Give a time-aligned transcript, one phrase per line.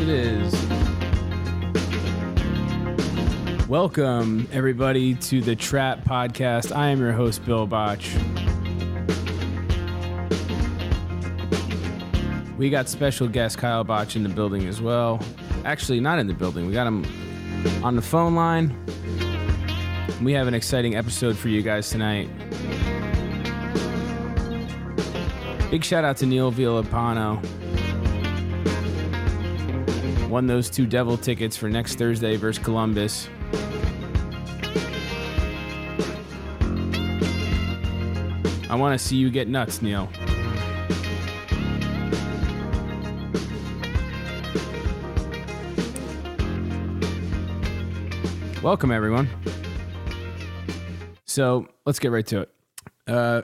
[0.00, 0.54] It is.
[3.68, 6.70] Welcome, everybody, to the Trap Podcast.
[6.70, 8.14] I am your host, Bill Botch.
[12.56, 15.20] We got special guest Kyle Botch in the building as well.
[15.64, 16.68] Actually, not in the building.
[16.68, 17.04] We got him
[17.82, 18.76] on the phone line.
[20.22, 22.30] We have an exciting episode for you guys tonight.
[25.72, 27.57] Big shout out to Neil Villapano.
[30.38, 33.28] Won those two devil tickets for next Thursday versus Columbus.
[38.70, 40.08] I want to see you get nuts, Neil.
[48.62, 49.28] Welcome, everyone.
[51.24, 52.50] So let's get right to it.
[53.08, 53.42] Uh,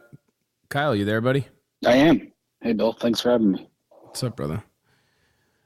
[0.69, 1.49] Kyle, you there, buddy?
[1.85, 2.31] I am.
[2.61, 2.93] Hey, Bill.
[2.93, 3.69] Thanks for having me.
[3.89, 4.63] What's up, brother?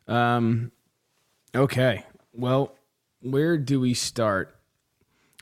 [0.07, 0.73] Um,
[1.55, 2.05] okay.
[2.33, 2.75] Well,
[3.21, 4.55] where do we start?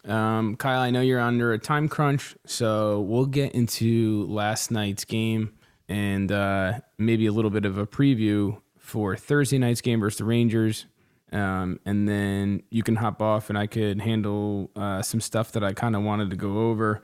[0.04, 5.04] Um, Kyle, I know you're under a time crunch, so we'll get into last night's
[5.04, 5.52] game
[5.88, 10.24] and uh, maybe a little bit of a preview for Thursday night's game versus the
[10.24, 10.86] Rangers.
[11.32, 15.64] Um, and then you can hop off, and I could handle uh, some stuff that
[15.64, 17.02] I kind of wanted to go over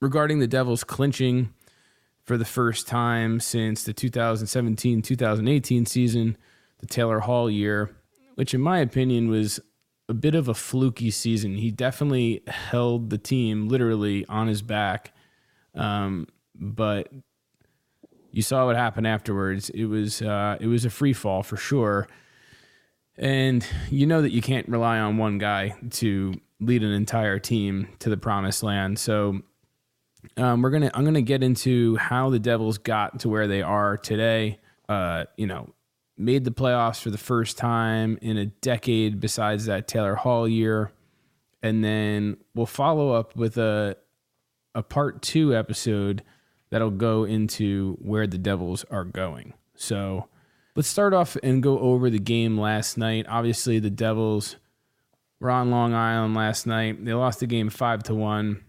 [0.00, 1.52] regarding the Devils clinching
[2.22, 6.36] for the first time since the 2017 2018 season,
[6.78, 7.96] the Taylor Hall year,
[8.34, 9.60] which, in my opinion, was
[10.08, 11.56] a bit of a fluky season.
[11.56, 15.14] He definitely held the team literally on his back.
[15.74, 17.10] Um, but
[18.30, 19.70] you saw what happened afterwards.
[19.70, 22.06] It was uh, it was a free fall for sure.
[23.18, 27.88] And you know that you can't rely on one guy to lead an entire team
[28.00, 28.98] to the promised land.
[28.98, 29.40] So
[30.36, 33.96] um, we're gonna I'm gonna get into how the Devils got to where they are
[33.96, 34.58] today.
[34.88, 35.70] Uh, you know,
[36.16, 40.92] made the playoffs for the first time in a decade besides that Taylor Hall year.
[41.62, 43.96] And then we'll follow up with a
[44.74, 46.22] a part two episode
[46.70, 49.54] that'll go into where the Devils are going.
[49.74, 50.28] So
[50.74, 53.26] let's start off and go over the game last night.
[53.28, 54.56] Obviously, the Devils
[55.40, 57.04] were on Long Island last night.
[57.04, 58.62] They lost the game five to one,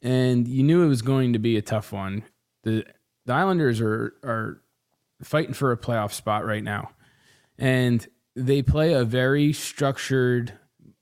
[0.00, 2.22] and you knew it was going to be a tough one.
[2.62, 2.84] the
[3.26, 4.62] The Islanders are are
[5.22, 6.90] fighting for a playoff spot right now,
[7.58, 10.52] and they play a very structured,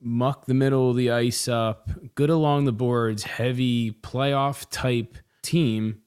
[0.01, 6.03] muck the middle of the ice up, good along the boards, heavy playoff type team.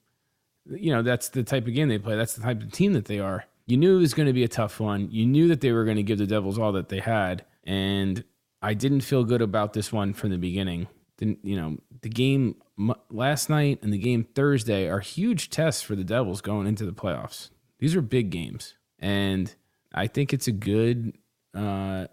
[0.66, 2.16] You know that's the type of game they play.
[2.16, 4.44] That's the type of team that they are you knew it was going to be
[4.44, 5.10] a tough one.
[5.12, 8.24] You knew that they were going to give the Devils all that they had, and
[8.64, 10.88] I didn't feel good about this one from the beginning.
[11.18, 12.56] The, you know, the game
[13.12, 16.94] last night and the game Thursday are huge tests for the Devils going into the
[16.94, 17.52] playoffs.
[17.80, 19.54] These are big games, and
[19.94, 21.18] I think it's a good,
[21.54, 22.08] uh,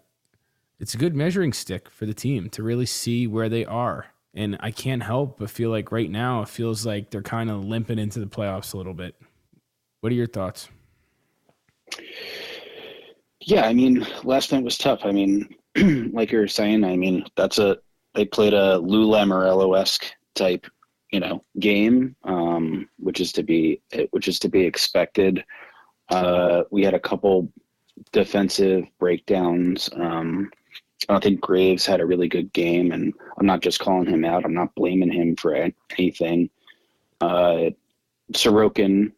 [0.79, 4.07] it's a good measuring stick for the team to really see where they are.
[4.33, 7.65] And I can't help but feel like right now it feels like they're kind of
[7.65, 9.15] limping into the playoffs a little bit.
[10.01, 10.69] What are your thoughts?
[13.41, 15.01] Yeah, I mean, last night was tough.
[15.03, 15.55] I mean,
[16.13, 17.77] like you were saying, I mean, that's a
[18.13, 20.67] they played a Lou Lamoriello esque type,
[21.11, 23.81] you know, game, um, which is to be
[24.11, 25.43] which is to be expected.
[26.09, 27.51] Uh, we had a couple
[28.11, 29.89] defensive breakdowns.
[29.93, 30.49] Um,
[31.07, 34.25] I don't think Graves had a really good game, and I'm not just calling him
[34.25, 34.45] out.
[34.45, 36.49] I'm not blaming him for anything.
[37.21, 37.71] Uh,
[38.33, 39.11] Sorokin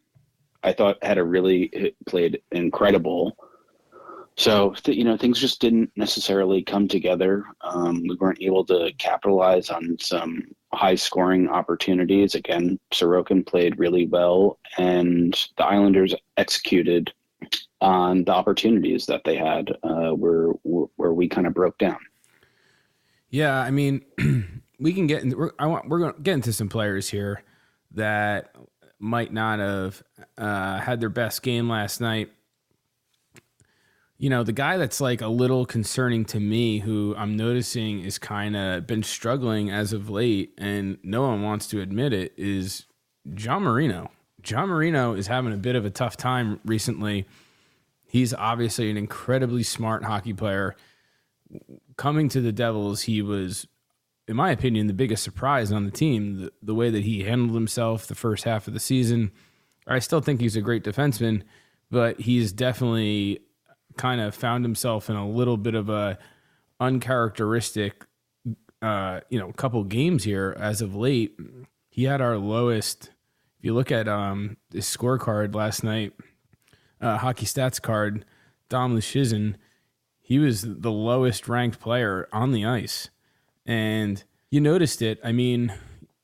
[0.62, 3.36] I thought had a really played incredible.
[4.40, 7.44] So you know things just didn't necessarily come together.
[7.60, 12.34] Um, we weren't able to capitalize on some high scoring opportunities.
[12.34, 17.12] Again, Sorokin played really well, and the Islanders executed
[17.82, 20.52] on the opportunities that they had uh, where
[20.96, 21.98] where we kind of broke down.
[23.28, 24.06] Yeah, I mean,
[24.80, 25.22] we can get.
[25.36, 25.90] We're, I want.
[25.90, 27.42] We're going to get into some players here
[27.90, 28.56] that
[28.98, 30.02] might not have
[30.38, 32.30] uh, had their best game last night.
[34.20, 38.18] You know, the guy that's like a little concerning to me, who I'm noticing is
[38.18, 42.84] kind of been struggling as of late, and no one wants to admit it, is
[43.32, 44.10] John Marino.
[44.42, 47.26] John Marino is having a bit of a tough time recently.
[48.06, 50.76] He's obviously an incredibly smart hockey player.
[51.96, 53.66] Coming to the Devils, he was
[54.28, 56.42] in my opinion, the biggest surprise on the team.
[56.42, 59.32] The, the way that he handled himself the first half of the season.
[59.86, 61.42] I still think he's a great defenseman,
[61.90, 63.40] but he's definitely
[64.00, 66.18] kind of found himself in a little bit of a
[66.80, 68.06] uncharacteristic
[68.82, 71.38] uh, you know, couple games here as of late,
[71.90, 73.10] he had our lowest.
[73.58, 76.14] If you look at um, his scorecard last night,
[77.00, 78.24] uh, hockey stats card,
[78.70, 79.56] Dom Luszczyszyn,
[80.18, 83.10] he was the lowest ranked player on the ice.
[83.66, 85.20] And you noticed it.
[85.22, 85.74] I mean,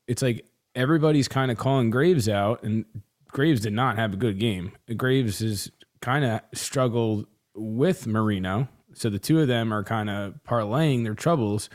[0.07, 0.45] it's like
[0.75, 2.85] everybody's kind of calling Graves out, and
[3.27, 4.71] Graves did not have a good game.
[4.95, 5.71] Graves has
[6.01, 7.27] kind of struggled
[7.57, 8.69] with Marino.
[8.93, 11.69] So the two of them are kind of parlaying their troubles.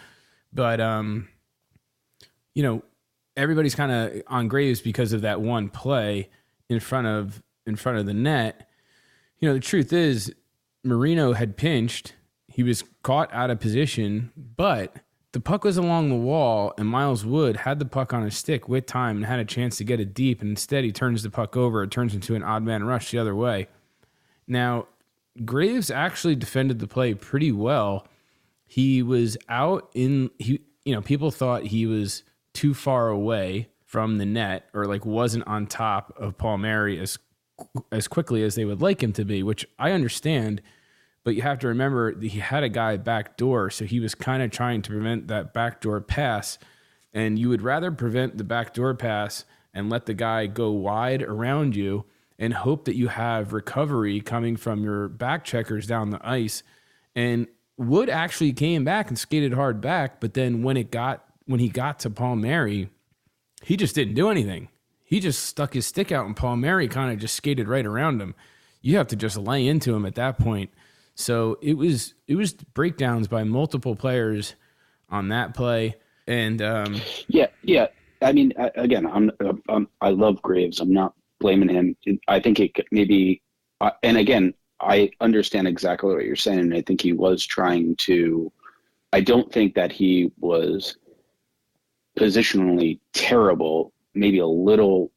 [0.53, 1.29] But, um,
[2.55, 2.83] you know,
[3.37, 6.31] everybody's kind of on Graves because of that one play
[6.69, 8.69] in front of in front of the net.
[9.39, 10.35] You know, the truth is
[10.85, 12.15] Marino had pinched.
[12.49, 14.97] He was caught out of position, but
[15.33, 18.69] the puck was along the wall, and Miles Wood had the puck on his stick
[18.69, 20.43] with time and had a chance to get it deep.
[20.43, 21.83] And instead, he turns the puck over.
[21.83, 23.69] It turns into an odd man rush the other way.
[24.47, 24.89] Now,
[25.45, 28.07] Graves actually defended the play pretty well.
[28.65, 30.61] He was out in he.
[30.85, 32.25] You know, people thought he was
[32.55, 37.19] too far away from the net or like wasn't on top of Palmieri as
[37.93, 40.61] as quickly as they would like him to be, which I understand
[41.25, 44.43] but you have to remember he had a guy back door, so he was kind
[44.43, 46.59] of trying to prevent that backdoor pass.
[47.13, 51.77] And you would rather prevent the backdoor pass and let the guy go wide around
[51.77, 52.05] you
[52.43, 56.65] and hope that you have recovery coming from your back checkers down the ice.
[57.15, 57.47] And
[57.77, 61.69] Wood actually came back and skated hard back, but then when it got when he
[61.69, 62.91] got to Palmieri,
[63.63, 64.69] he just didn't do anything.
[65.05, 68.35] He just stuck his stick out and Palmieri kind of just skated right around him.
[68.81, 70.71] You have to just lay into him at that point.
[71.15, 74.57] So it was it was breakdowns by multiple players
[75.09, 75.95] on that play,
[76.27, 77.87] and um, yeah, yeah.
[78.21, 79.31] I mean, again, I'm,
[79.69, 80.81] I'm I love Graves.
[80.81, 81.97] I'm not blaming him.
[82.29, 83.43] I think it maybe,
[83.81, 86.73] uh, and again, I understand exactly what you're saying.
[86.73, 88.51] I think he was trying to.
[89.13, 90.97] I don't think that he was
[92.19, 93.93] positionally terrible.
[94.15, 95.13] Maybe a little,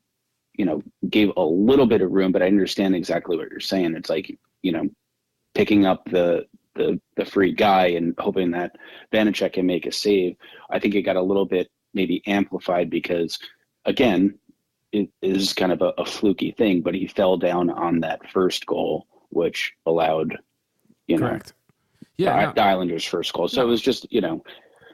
[0.54, 3.96] you know, gave a little bit of room, but I understand exactly what you're saying.
[3.96, 4.90] It's like you know,
[5.54, 6.46] picking up the
[6.76, 8.76] the the free guy and hoping that
[9.14, 10.36] Vanecek can make a save.
[10.70, 13.40] I think it got a little bit maybe amplified because
[13.86, 14.38] again,
[14.96, 18.66] it is kind of a, a fluky thing, but he fell down on that first
[18.66, 20.38] goal, which allowed
[21.08, 21.48] you Correct.
[21.48, 21.54] know
[22.18, 22.64] yeah, the, no.
[22.64, 23.48] Islanders' first goal.
[23.48, 23.68] So no.
[23.68, 24.44] it was just you know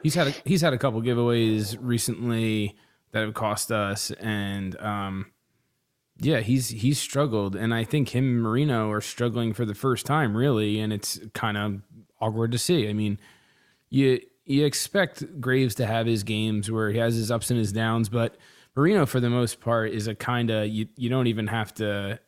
[0.03, 2.75] he's had a, he's had a couple giveaways recently
[3.11, 5.27] that have cost us, and um,
[6.17, 10.05] yeah, he's he's struggled, and I think him and Marino are struggling for the first
[10.05, 11.81] time, really, and it's kind of
[12.19, 12.89] awkward to see.
[12.89, 13.19] I mean,
[13.89, 17.71] you you expect Graves to have his games where he has his ups and his
[17.71, 18.37] downs, but
[18.75, 22.19] Marino, for the most part, is a kind of you you don't even have to.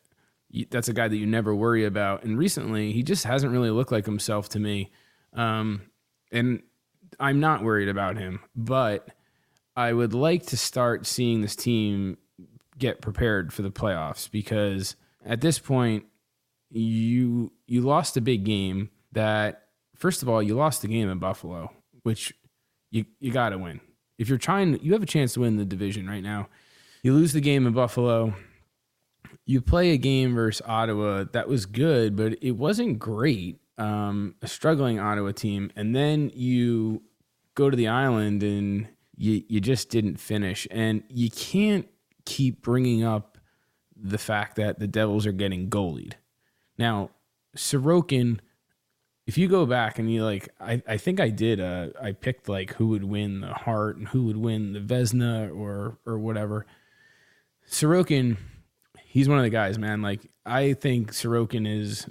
[0.50, 2.24] You, that's a guy that you never worry about.
[2.24, 4.92] And recently, he just hasn't really looked like himself to me,
[5.32, 5.82] um,
[6.30, 6.62] and
[7.18, 9.08] I'm not worried about him, but.
[9.76, 12.16] I would like to start seeing this team
[12.78, 16.04] get prepared for the playoffs because at this point
[16.70, 21.18] you you lost a big game that first of all you lost the game in
[21.18, 21.70] Buffalo,
[22.02, 22.32] which
[22.90, 23.80] you you got to win.
[24.18, 26.48] If you're trying you have a chance to win the division right now.
[27.02, 28.34] You lose the game in Buffalo.
[29.44, 33.60] You play a game versus Ottawa that was good, but it wasn't great.
[33.76, 37.02] Um, a struggling Ottawa team, and then you
[37.54, 41.88] go to the island and you you just didn't finish, and you can't
[42.24, 43.38] keep bringing up
[43.96, 46.14] the fact that the Devils are getting goalied.
[46.78, 47.10] Now,
[47.56, 48.40] Sorokin,
[49.26, 52.48] if you go back and you like, I, I think I did, uh, I picked
[52.48, 56.66] like who would win the Hart and who would win the Vezina or, or whatever.
[57.70, 58.36] Sorokin,
[59.04, 60.02] he's one of the guys, man.
[60.02, 62.06] Like, I think Sorokin is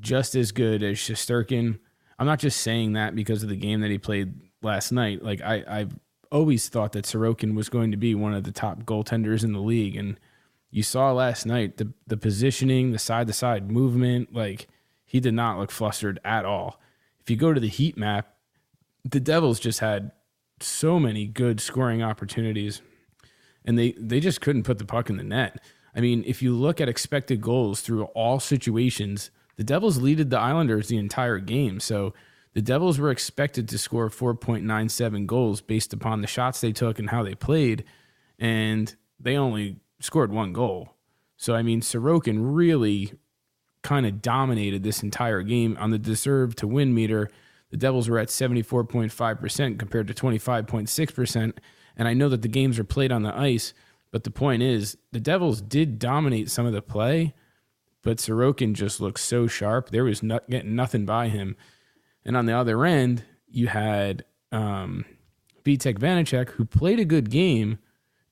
[0.00, 1.78] just as good as Shesterkin.
[2.18, 5.22] I'm not just saying that because of the game that he played last night.
[5.22, 5.98] Like, I, I've
[6.30, 9.60] always thought that Sorokin was going to be one of the top goaltenders in the
[9.60, 9.96] league.
[9.96, 10.20] And
[10.70, 14.68] you saw last night the the positioning, the side to side movement, like
[15.08, 16.78] he did not look flustered at all.
[17.18, 18.36] If you go to the heat map,
[19.04, 20.12] the Devils just had
[20.60, 22.82] so many good scoring opportunities
[23.64, 25.60] and they they just couldn't put the puck in the net.
[25.94, 30.38] I mean, if you look at expected goals through all situations, the Devils leaded the
[30.38, 31.80] Islanders the entire game.
[31.80, 32.14] So
[32.54, 37.10] the Devils were expected to score 4.97 goals based upon the shots they took and
[37.10, 37.84] how they played,
[38.38, 40.96] and they only scored one goal.
[41.36, 43.12] So, I mean, Sorokin really
[43.82, 47.30] kind of dominated this entire game on the deserve to win meter.
[47.70, 51.52] The Devils were at 74.5% compared to 25.6%.
[51.96, 53.74] And I know that the games are played on the ice,
[54.10, 57.34] but the point is the Devils did dominate some of the play,
[58.02, 59.90] but Sorokin just looked so sharp.
[59.90, 61.56] There was not, getting nothing by him.
[62.24, 65.04] And on the other end, you had um,
[65.64, 67.78] Vitek Vanecek, who played a good game,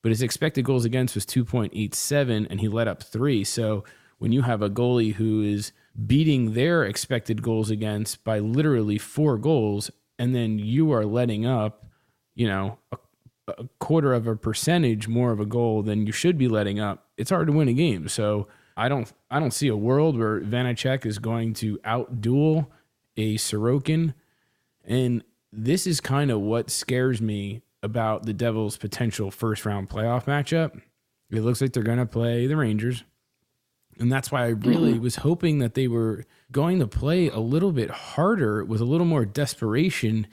[0.01, 3.43] but his expected goals against was 2.87 and he let up three.
[3.43, 3.83] So
[4.17, 5.71] when you have a goalie who is
[6.05, 11.85] beating their expected goals against by literally four goals, and then you are letting up,
[12.35, 12.97] you know, a,
[13.59, 17.07] a quarter of a percentage more of a goal than you should be letting up,
[17.17, 18.07] it's hard to win a game.
[18.07, 22.67] So I don't I don't see a world where Vanecek is going to outduel
[23.17, 24.13] a Sorokin.
[24.85, 30.25] And this is kind of what scares me about the Devils' potential first round playoff
[30.25, 30.79] matchup.
[31.31, 33.03] It looks like they're going to play the Rangers.
[33.99, 35.03] And that's why I really mm-hmm.
[35.03, 39.07] was hoping that they were going to play a little bit harder with a little
[39.07, 40.27] more desperation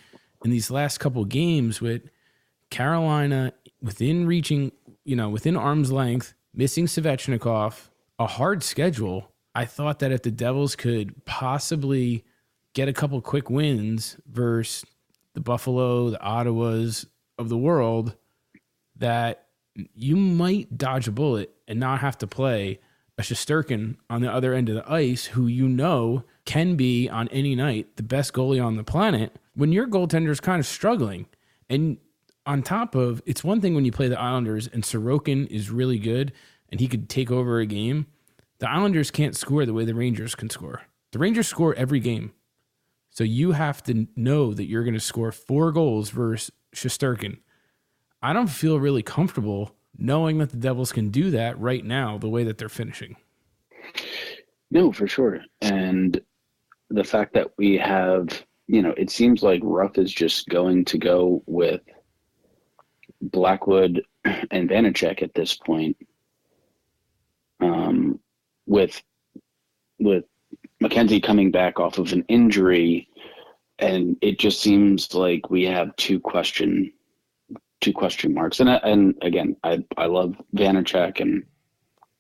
[0.45, 2.03] in these last couple games with
[2.71, 4.73] Carolina within reaching,
[5.05, 9.31] you know, within arm's length, missing Svechnikov, a hard schedule.
[9.55, 12.25] I thought that if the Devils could possibly
[12.75, 14.85] get a couple quick wins versus
[15.35, 17.07] the Buffalo, the Ottawas
[17.39, 18.17] of the world,
[18.97, 19.47] that
[19.95, 22.81] you might dodge a bullet and not have to play
[23.17, 27.29] a Shesterkin on the other end of the ice, who you know can be on
[27.29, 31.27] any night the best goalie on the planet when your goaltender is kind of struggling.
[31.69, 31.99] And
[32.47, 35.99] on top of it's one thing when you play the Islanders and Sorokin is really
[35.99, 36.33] good
[36.71, 38.07] and he could take over a game.
[38.59, 40.83] The Islanders can't score the way the Rangers can score.
[41.13, 42.33] The Rangers score every game.
[43.11, 47.39] So you have to know that you're going to score four goals versus Shesterkin.
[48.21, 52.29] I don't feel really comfortable knowing that the Devils can do that right now, the
[52.29, 53.17] way that they're finishing.
[54.71, 55.41] No, for sure.
[55.61, 56.21] And
[56.91, 60.99] the fact that we have, you know, it seems like Ruff is just going to
[60.99, 61.81] go with
[63.21, 65.97] Blackwood and Vanecek at this point.
[67.61, 68.21] Um,
[68.67, 69.01] with
[69.99, 70.25] with
[70.81, 73.09] Mackenzie coming back off of an injury,
[73.79, 76.93] and it just seems like we have two question
[77.85, 78.61] two question marks.
[78.61, 81.45] And and again, I I love Vanecek, and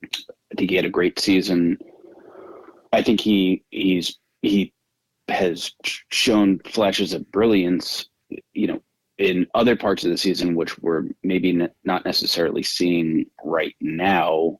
[0.04, 1.78] I think he had a great season.
[2.92, 4.72] I think he he's he
[5.28, 5.72] has
[6.10, 8.06] shown flashes of brilliance,
[8.52, 8.82] you know,
[9.16, 14.58] in other parts of the season, which we're maybe not necessarily seeing right now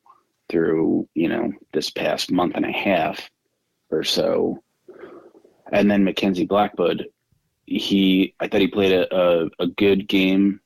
[0.49, 3.31] through you know this past month and a half
[3.91, 4.63] or so.
[5.73, 7.09] And then Mackenzie Blackwood,
[7.67, 10.61] he I thought he played a, a, a good game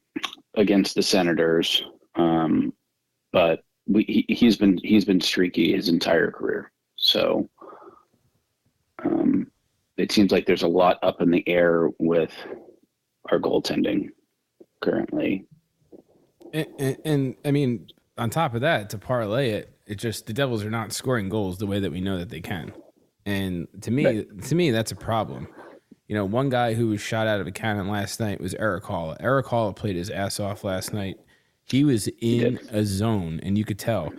[0.57, 1.85] against the Senators,
[2.17, 2.73] um,
[3.33, 6.73] but we, he, he's been he's been streaky his entire career.
[6.97, 7.49] So
[9.05, 9.51] um,
[9.97, 12.33] it seems like there's a lot up in the air with
[13.31, 14.09] our goaltending
[14.81, 15.47] currently.
[16.53, 20.33] And, and, and, I mean, on top of that, to parlay it, it just the
[20.33, 22.73] Devils are not scoring goals the way that we know that they can,
[23.27, 24.43] and to me, right.
[24.43, 25.49] to me, that's a problem.
[26.09, 28.85] You know, one guy who was shot out of a cannon last night was Erik
[28.85, 29.17] Haula.
[29.21, 31.21] Erik Haula played his ass off last night.
[31.65, 34.13] He was in a zone, and you could tell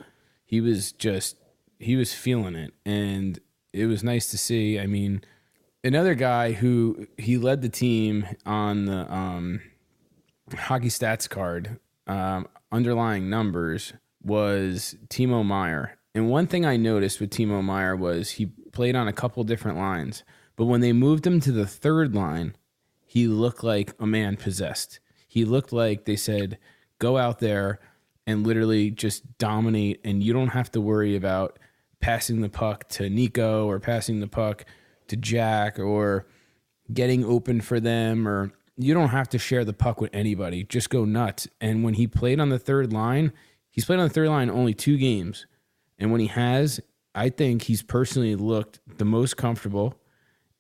[0.46, 1.38] he was just
[1.80, 3.40] he was feeling it, and
[3.74, 4.80] it was nice to see.
[4.80, 5.24] I mean,
[5.84, 9.62] another guy who he led the team on the um,
[10.56, 15.98] hockey stats card, um, underlying numbers was Timo Meier.
[16.14, 19.78] And one thing I noticed with Timo Meier was he played on a couple different
[19.78, 20.24] lines.
[20.60, 22.54] But when they moved him to the third line,
[23.06, 25.00] he looked like a man possessed.
[25.26, 26.58] He looked like they said,
[27.00, 27.80] go out there
[28.28, 31.60] and literally just dominate, and you don't have to worry about
[32.02, 34.66] passing the puck to Nico or passing the puck
[35.08, 36.28] to Jack or
[36.94, 40.66] getting open for them or you don't have to share the puck with anybody.
[40.66, 41.48] Just go nuts.
[41.62, 43.32] And when he played on the third line,
[43.72, 45.48] he's played on the third line only two games.
[45.98, 46.82] And when he has,
[47.16, 49.96] I think he's personally looked the most comfortable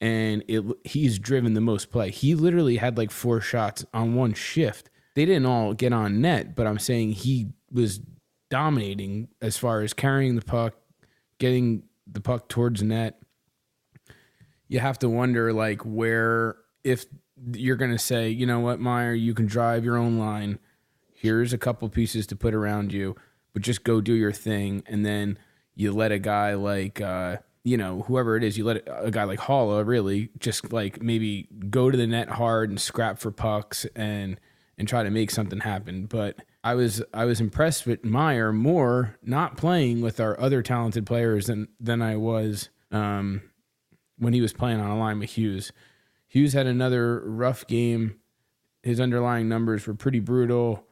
[0.01, 2.09] and it, he's driven the most play.
[2.11, 4.89] He literally had like four shots on one shift.
[5.15, 7.99] They didn't all get on net, but I'm saying he was
[8.49, 10.75] dominating as far as carrying the puck,
[11.37, 13.21] getting the puck towards net.
[14.67, 17.05] You have to wonder like where if
[17.53, 20.59] you're going to say, you know what, Meier, you can drive your own line.
[21.13, 23.15] Here's a couple pieces to put around you,
[23.53, 25.37] but just go do your thing and then
[25.75, 29.23] you let a guy like uh, you know whoever it is, you let a guy
[29.23, 33.85] like Haula really just like maybe go to the net hard and scrap for pucks
[33.95, 34.39] and
[34.77, 36.05] and try to make something happen.
[36.05, 41.05] But I was I was impressed with Meier more not playing with our other talented
[41.05, 43.41] players than than I was um,
[44.17, 45.71] when he was playing on a line with Hughes.
[46.27, 48.15] Hughes had another rough game.
[48.83, 50.85] His underlying numbers were pretty brutal.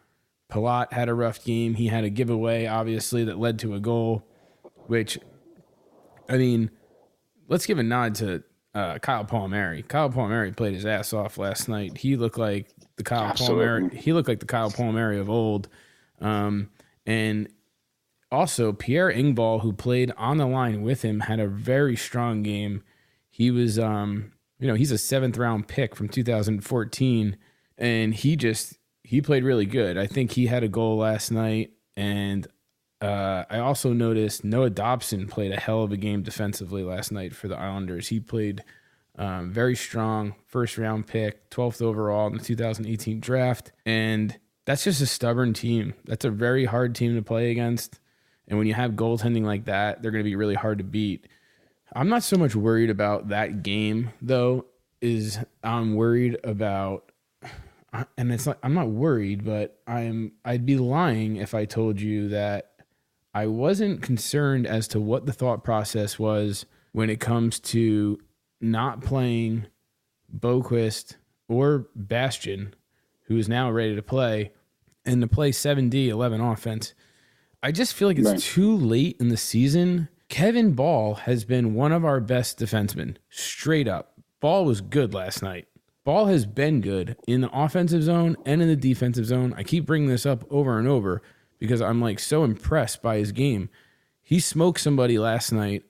[0.51, 1.75] Palat had a rough game.
[1.75, 4.25] He had a giveaway, obviously, that led to a goal
[4.87, 5.19] which,
[6.29, 6.71] I mean,
[7.47, 8.43] let's give a nod to
[8.73, 9.83] uh, Kyle Palmieri.
[9.83, 11.97] Kyle Palmieri played his ass off last night.
[11.97, 12.67] He looked like
[12.97, 13.65] the Kyle Absolutely.
[13.65, 13.97] Palmieri.
[13.97, 15.67] He looked like the Kyle Palmieri of old.
[16.19, 16.69] Um,
[17.05, 17.47] and
[18.31, 22.83] also Pierre Engvall, who played on the line with him, had a very strong game.
[23.29, 27.37] He was, um, you know, he's a seventh round pick from 2014,
[27.77, 29.97] and he just he played really good.
[29.97, 32.47] I think he had a goal last night, and
[33.01, 37.35] uh, I also noticed Noah Dobson played a hell of a game defensively last night
[37.35, 38.07] for the Islanders.
[38.07, 38.63] He played
[39.17, 43.71] um, very strong, first round pick, 12th overall in the 2018 draft.
[43.85, 45.93] And that's just a stubborn team.
[46.05, 47.99] That's a very hard team to play against.
[48.47, 51.27] And when you have goaltending like that, they're going to be really hard to beat.
[51.93, 54.65] I'm not so much worried about that game, though,
[55.01, 57.11] is I'm worried about
[58.17, 62.29] and it's like I'm not worried, but I'm I'd be lying if I told you
[62.29, 62.71] that
[63.37, 68.17] I wasn't concerned as to what the thought process was when it comes to
[68.59, 69.67] not playing
[70.35, 71.17] Boqvist
[71.47, 72.73] or Bastian,
[73.27, 74.53] who is now ready to play,
[75.05, 76.95] and to play 7D 11 offense.
[77.61, 78.39] I just feel like it's Right.
[78.39, 80.09] too late in the season.
[80.29, 84.13] Kevin Bahl has been one of our best defensemen, straight up.
[84.39, 85.67] Bahl was good last night.
[86.03, 89.53] Bahl has been good in the offensive zone and in the defensive zone.
[89.55, 91.21] I keep bringing this up over and over
[91.59, 93.69] because I'm like so impressed by his game.
[94.21, 95.83] He smoked somebody last night.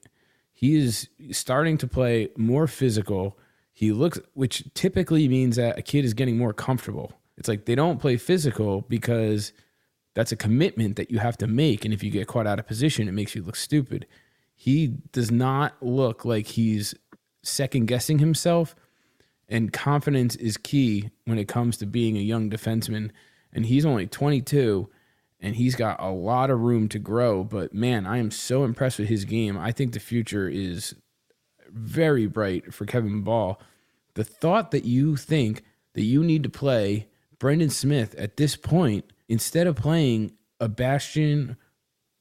[0.53, 3.37] He is starting to play more physical.
[3.73, 7.13] He looks, which typically means that a kid is getting more comfortable.
[7.37, 9.53] It's like they don't play physical because
[10.15, 11.85] that's a commitment that you have to make.
[11.85, 14.07] And if you get caught out of position, it makes you look stupid.
[14.55, 16.95] He does not look like he's
[17.43, 18.75] second guessing himself.
[19.47, 23.11] And confidence is key when it comes to being a young defenseman.
[23.53, 24.89] And he's only 22
[25.39, 27.43] and he's got a lot of room to grow.
[27.43, 29.57] But man, I am so impressed with his game.
[29.57, 30.95] I think the future is
[31.69, 33.61] very bright for Kevin Bahl.
[34.15, 37.07] The thought that you think that you need to play
[37.39, 41.57] Brendan Smith at this point instead of playing a Bastian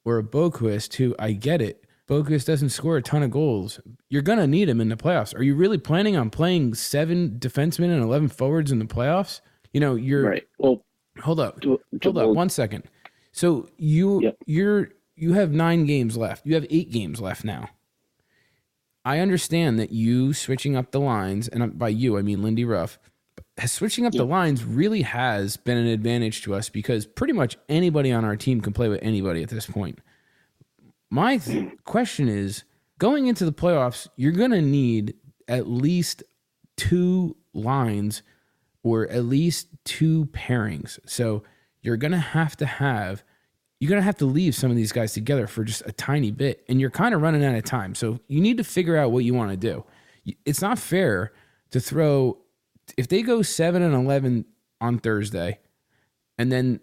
[0.04, 3.80] or a Boqvist, who I get it, Boqvist doesn't score a ton of goals.
[4.08, 5.34] You're gonna need him in the playoffs.
[5.34, 9.40] Are you really planning on playing seven defensemen and eleven forwards in the playoffs?
[9.72, 10.46] You know, you're Right.
[10.58, 10.84] Well,
[11.20, 11.62] hold up.
[11.64, 12.84] Hold up well, one second.
[13.36, 14.36] So you Yep.
[14.46, 16.46] you're you have nine games left.
[16.46, 17.68] You have eight games left now.
[19.04, 22.98] I understand that you switching up the lines, and by you I mean Lindy Ruff,
[23.66, 28.10] switching up the lines really has been an advantage to us because pretty much anybody
[28.10, 29.98] on our team can play with anybody at this point.
[31.10, 32.64] My th- question is
[32.98, 35.14] going into the playoffs, you're going to need
[35.46, 36.22] at least
[36.78, 38.22] two lines
[38.82, 40.98] or at least two pairings.
[41.06, 41.42] So
[41.82, 43.22] you're going to have to have
[43.78, 46.30] you're going to have to leave some of these guys together for just a tiny
[46.30, 47.94] bit and you're kind of running out of time.
[47.94, 49.84] So you need to figure out what you want to do.
[50.44, 51.32] It's not fair
[51.70, 52.38] to throw
[52.96, 54.44] if they go 7 and 11
[54.80, 55.58] on Thursday
[56.38, 56.80] and then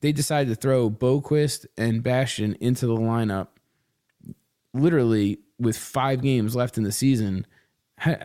[0.00, 3.48] they decide to throw Boqvist and Bastian into the lineup
[4.74, 7.46] literally with 5 games left in the season.
[7.98, 8.16] How,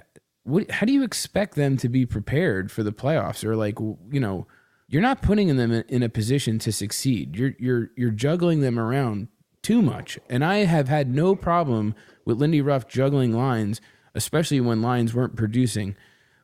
[0.44, 4.20] what, how do you expect them to be prepared for the playoffs or like you
[4.20, 4.48] know
[4.92, 7.36] you're not putting them in, a position to succeed.
[7.36, 9.30] You're you're you're juggling them around
[9.64, 10.20] too much.
[10.30, 13.80] And i have had no problem with lindy ruff juggling lines
[14.16, 15.96] especially when lines weren't producing.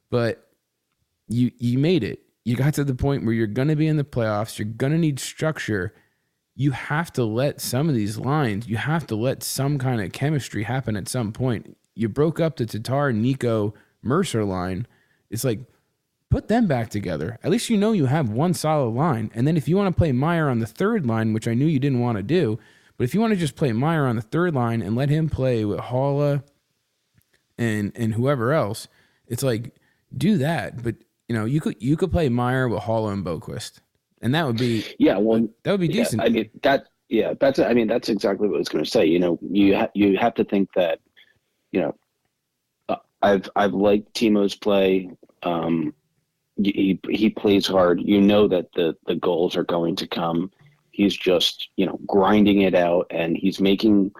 [0.09, 0.47] But
[1.27, 2.19] you you made it.
[2.45, 4.57] You got to the point where you're going to be in the playoffs.
[4.57, 5.93] You're going to need structure.
[6.55, 10.11] You have to let some of these lines you have to let some kind of
[10.11, 11.77] chemistry happen at some point.
[11.95, 14.87] You broke up the tatar nico mercer line.
[15.29, 15.59] It's like
[16.29, 19.57] put them back together at least you know you have one solid line and then
[19.57, 21.99] if you want to play meier on the third line which i knew you didn't
[22.01, 22.59] want to do
[22.97, 25.29] but if you want to just play meier on the third line and let him
[25.29, 26.43] play with Haula
[27.57, 28.87] and and whoever else
[29.27, 29.75] it's like
[30.15, 30.95] do that but
[31.27, 33.79] you know you could you could play meier with Haula and boqvist
[34.21, 35.17] and that would be yeah.
[35.17, 36.87] Well, that would be yeah, decent I mean that.
[37.09, 37.59] Yeah, that's.
[37.59, 39.05] I mean, that's exactly what I was going to say.
[39.05, 40.99] You know, you ha- you have to think that,
[41.71, 41.95] you know,
[42.89, 45.09] uh, I've I've liked Timo's play.
[45.43, 45.93] Um,
[46.63, 48.01] he he plays hard.
[48.01, 50.51] You know that the the goals are going to come.
[50.91, 54.11] He's just you know grinding it out, and he's making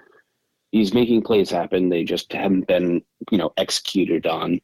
[0.72, 1.90] he's making plays happen.
[1.90, 4.62] They just haven't been you know executed on.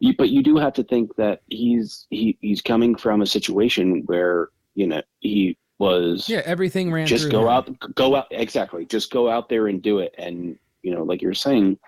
[0.00, 4.02] You, but you do have to think that he's he he's coming from a situation
[4.06, 7.48] where you know he was yeah everything ran just go him.
[7.48, 11.22] out go out exactly just go out there and do it and you know like
[11.22, 11.78] you're saying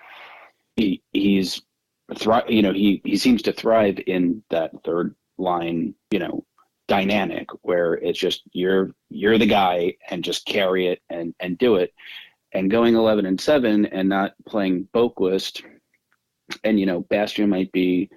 [0.76, 1.60] he he's
[2.16, 6.44] thri- you know he he seems to thrive in that third line you know
[6.88, 11.76] dynamic where it's just you're you're the guy and just carry it and and do
[11.76, 11.92] it
[12.52, 15.62] and going 11 and 7 and not playing Boqvist
[16.64, 18.10] and you know, Bastian might be,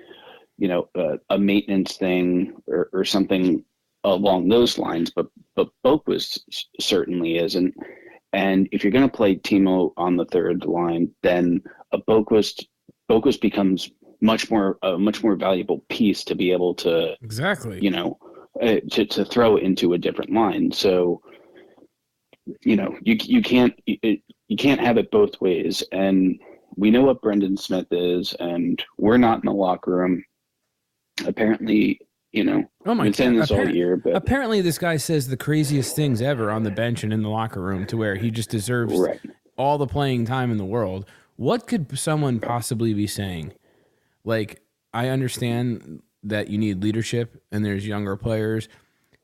[0.58, 0.90] you know,
[1.30, 3.64] a, maintenance thing or, or something
[4.04, 6.40] along those lines, but but Boqvist
[6.80, 7.74] certainly isn't.
[8.34, 12.66] And if you're going to play Timo on the third line, then a Boqvist
[13.10, 17.90] Boqvist becomes much more a much more valuable piece to be able to exactly you
[17.90, 18.18] know
[18.62, 20.72] uh, to to throw into a different line.
[20.72, 21.22] So
[22.62, 25.84] you know you you can't you, you can't have it both ways.
[25.92, 26.40] And
[26.76, 30.24] we know what Brendan Smith is, and we're not in the locker room.
[31.26, 32.00] Apparently,
[32.32, 35.96] you know, oh my saying this all year, but Apparently, this guy says the craziest
[35.96, 38.98] things ever on the bench and in the locker room to where he just deserves
[38.98, 39.20] right.
[39.58, 41.06] all the playing time in the world.
[41.36, 43.54] What could someone possibly be saying?
[44.24, 44.62] Like,
[44.94, 48.70] I understand that you need leadership and there's younger players,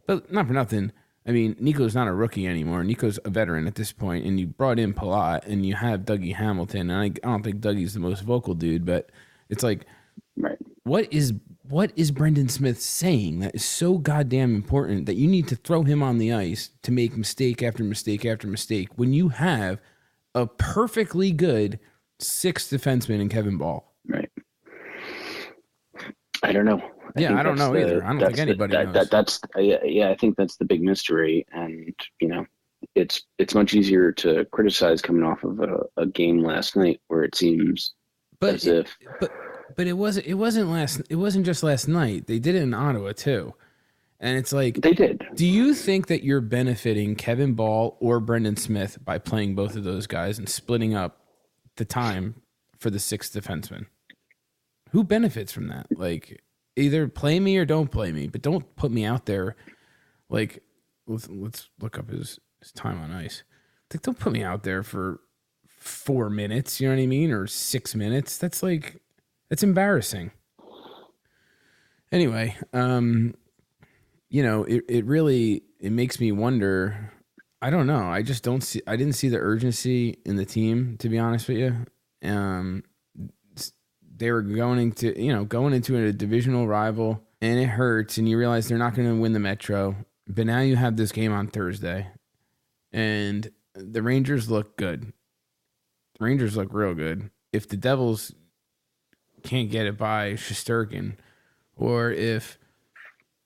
[0.07, 0.91] but not for nothing.
[1.25, 2.83] I mean, Nico's not a rookie anymore.
[2.83, 6.33] Nico's a veteran at this point, and you brought in Palat and you have Dougie
[6.35, 6.89] Hamilton.
[6.89, 9.11] And I, I don't think Dougie's the most vocal dude, but
[9.49, 9.85] it's like,
[10.35, 10.57] Right.
[10.83, 15.47] what is what is Brendan Smith saying that is so goddamn important that you need
[15.49, 19.29] to throw him on the ice to make mistake after mistake after mistake when you
[19.29, 19.79] have
[20.33, 21.79] a perfectly good
[22.19, 23.93] sixth defenseman in Kevin Bahl?
[24.07, 24.29] Right.
[26.43, 26.81] I don't know.
[27.17, 28.03] Yeah, I don't know the- either.
[28.03, 28.93] I don't think anybody the, that, knows.
[28.93, 30.09] That, that's yeah, yeah.
[30.09, 32.45] I think that's the big mystery, and you know,
[32.95, 37.23] it's it's much easier to criticize coming off of a, a game last night where
[37.23, 37.93] it seems
[38.39, 39.31] But as it, if but
[39.75, 42.27] but it wasn't it wasn't last it wasn't just last night.
[42.27, 43.53] They did it in Ottawa too.
[44.21, 45.25] And it's like they did.
[45.33, 49.83] Do you think that you're benefiting Kevin Bahl or Brendan Smith by playing both of
[49.85, 51.25] those guys and splitting up
[51.79, 52.35] the time
[52.77, 53.87] for the sixth defenseman?
[54.91, 55.87] Who benefits from that?
[55.89, 56.43] Like,
[56.75, 59.55] either play me or don't play me, but don't put me out there.
[60.29, 60.63] Like,
[61.07, 63.43] let's let's look up his his time on ice.
[63.91, 65.19] Like, don't put me out there for
[65.67, 66.79] four minutes.
[66.79, 68.37] You know what I mean, or six minutes.
[68.37, 69.01] That's like
[69.49, 70.31] that's embarrassing.
[72.11, 73.35] Anyway, um,
[74.29, 77.13] you know, it, it really it makes me wonder.
[77.61, 78.05] I don't know.
[78.05, 78.81] I just don't see.
[78.87, 81.85] I didn't see the urgency in the team, to be honest with you.
[82.23, 82.83] Um,
[84.15, 88.29] they were going into you know going into a divisional rival, and it hurts, and
[88.29, 89.95] you realize they're not going to win the Metro.
[90.27, 92.07] But now you have this game on Thursday,
[92.93, 95.11] and the Rangers look good.
[96.17, 97.29] The Rangers look real good.
[97.51, 98.33] If the Devils
[99.43, 101.15] can't get it by Shesterkin,
[101.75, 102.57] or if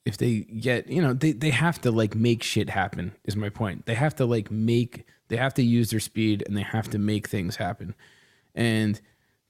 [0.05, 3.49] if they get you know they, they have to like make shit happen is my
[3.49, 3.85] point.
[3.85, 6.97] They have to like make they have to use their speed and they have to
[6.97, 7.95] make things happen.
[8.55, 8.99] And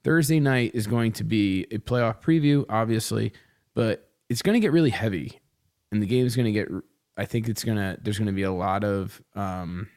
[0.02, 3.32] thursday night is going to be a playoff preview obviously
[3.72, 5.40] but it's going to get really heavy
[5.90, 6.68] and the game is going to get
[7.16, 9.88] i think it's going to there's going to be a lot of um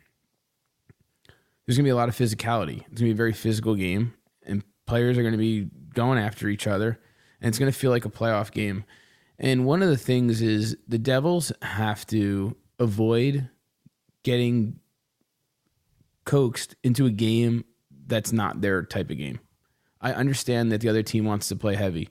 [1.67, 2.77] there's going to be a lot of physicality.
[2.77, 4.13] It's going to be a very physical game
[4.45, 6.97] and players are going to be going after each other
[7.41, 8.85] and it's going to feel like a playoff game
[9.39, 13.49] and one of the things is the Devils have to avoid
[14.23, 14.79] getting
[16.25, 17.63] coaxed into a game
[18.07, 19.39] that's not their type of game.
[20.01, 22.09] I understand that the other team wants to play heavy.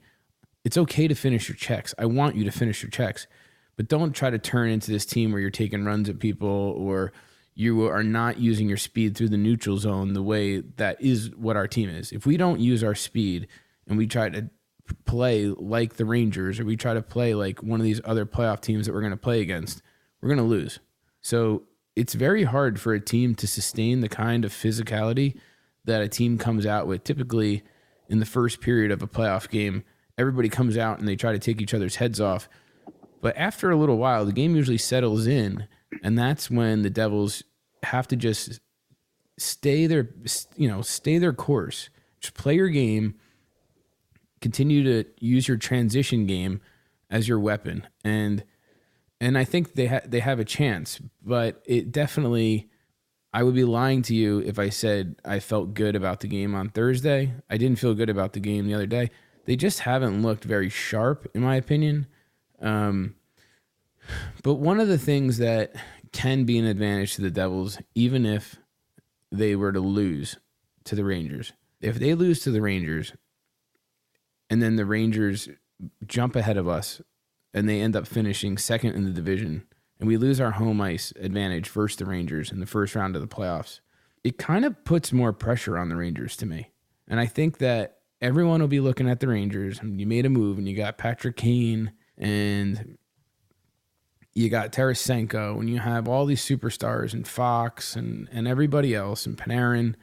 [0.63, 1.93] It's okay to finish your checks.
[1.97, 3.27] I want you to finish your checks,
[3.75, 7.13] but don't try to turn into this team where you're taking runs at people or
[7.55, 11.55] you are not using your speed through the neutral zone the way that is what
[11.55, 12.11] our team is.
[12.11, 13.47] If we don't use our speed
[13.87, 14.49] and we try to
[15.05, 18.61] play like the Rangers or we try to play like one of these other playoff
[18.61, 19.81] teams that we're going to play against,
[20.21, 20.79] we're going to lose.
[21.21, 21.63] So
[21.95, 25.37] it's very hard for a team to sustain the kind of physicality
[25.85, 27.03] that a team comes out with.
[27.03, 27.63] Typically,
[28.09, 29.83] in the first period of a playoff game,
[30.17, 32.47] everybody comes out and they try to take each other's heads off.
[33.21, 35.67] But after a little while, the game usually settles in,
[36.03, 37.43] and that's when the Devils
[37.83, 38.59] have to just
[39.39, 40.09] stay their
[40.55, 41.89] you know stay their course.
[42.19, 43.15] Just play your game.
[44.41, 46.61] Continue to use your transition game
[47.09, 48.43] as your weapon, and
[49.19, 50.99] and I think they ha- they have a chance.
[51.23, 52.69] But it definitely,
[53.33, 56.53] I would be lying to you if I said I felt good about the game
[56.53, 57.33] on Thursday.
[57.49, 59.09] I didn't feel good about the game the other day.
[59.45, 62.07] They just haven't looked very sharp, in my opinion.
[62.61, 63.15] Um,
[64.43, 65.73] but one of the things that
[66.11, 68.57] can be an advantage to the Devils, even if
[69.31, 70.37] they were to lose
[70.85, 73.13] to the Rangers, if they lose to the Rangers,
[74.49, 75.49] and then the Rangers
[76.05, 77.01] jump ahead of us,
[77.53, 79.65] and they end up finishing second in the division,
[79.99, 83.21] and we lose our home ice advantage versus the Rangers in the first round of
[83.21, 83.79] the playoffs,
[84.23, 86.71] it kind of puts more pressure on the Rangers to me.
[87.07, 89.79] And I think that everyone will be looking at the Rangers.
[89.83, 92.97] You made a move, and you got Patrick Kane, and
[94.33, 99.25] you got Tarasenko, and you have all these superstars, and Fox, and and everybody else,
[99.25, 99.95] and Panarin.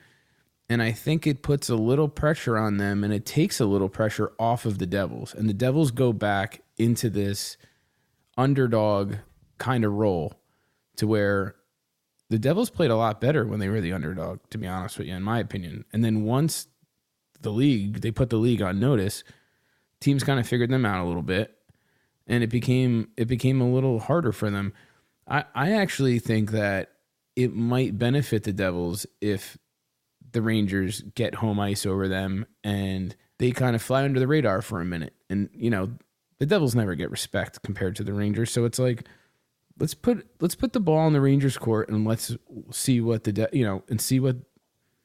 [0.68, 3.88] And I think it puts a little pressure on them and it takes a little
[3.88, 5.34] pressure off of the Devils.
[5.34, 7.56] And the Devils go back into this
[8.36, 9.16] underdog
[9.58, 10.40] kind of role
[10.96, 11.56] to where
[12.30, 15.06] the Devils played a lot better when they were the underdog, to be honest with
[15.06, 15.84] you, in my opinion.
[15.92, 16.66] And then once
[17.42, 19.22] the league, they put the league on notice,
[20.00, 21.56] teams kind of figured them out a little bit.
[22.26, 24.72] And it became it became a little harder for them.
[25.28, 26.92] I, I actually think that
[27.36, 29.58] it might benefit the Devils if
[30.34, 34.60] the Rangers get home ice over them and they kind of fly under the radar
[34.60, 35.14] for a minute.
[35.30, 35.90] And, you know,
[36.38, 38.50] the Devils never get respect compared to the Rangers.
[38.50, 39.08] So it's like,
[39.78, 42.36] let's put let's put the ball in the Rangers court and let's
[42.70, 44.36] see what the de- you know and see what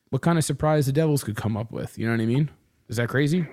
[0.10, 1.98] what kind of surprise the Devils could come up with.
[1.98, 2.50] You know what I mean?
[2.88, 3.48] Is that crazy?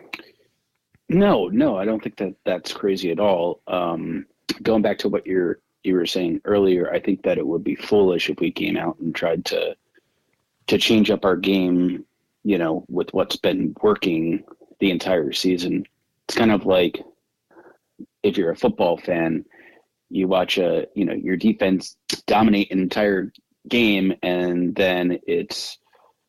[1.09, 3.61] No, no, I don't think that that's crazy at all.
[3.69, 4.27] Um,
[4.62, 7.77] going back to what you're you were saying earlier, I think that it would be
[7.77, 9.77] foolish if we came out and tried to
[10.68, 12.05] to change up our game,
[12.44, 14.44] you know, with what's been working
[14.81, 15.85] the entire season.
[16.29, 17.02] It's kind of like
[18.22, 19.44] if you're a football fan,
[20.11, 23.33] you watch a, you know, your defense dominate an entire
[23.68, 25.79] game and then it's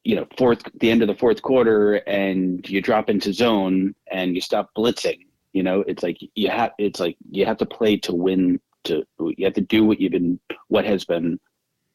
[0.04, 4.36] you know fourth the end of the fourth quarter and you drop into zone and
[4.36, 5.20] you stop blitzing
[5.54, 9.04] you know it's like you have it's like you have to play to win to
[9.20, 11.40] you have to do what you've been what has been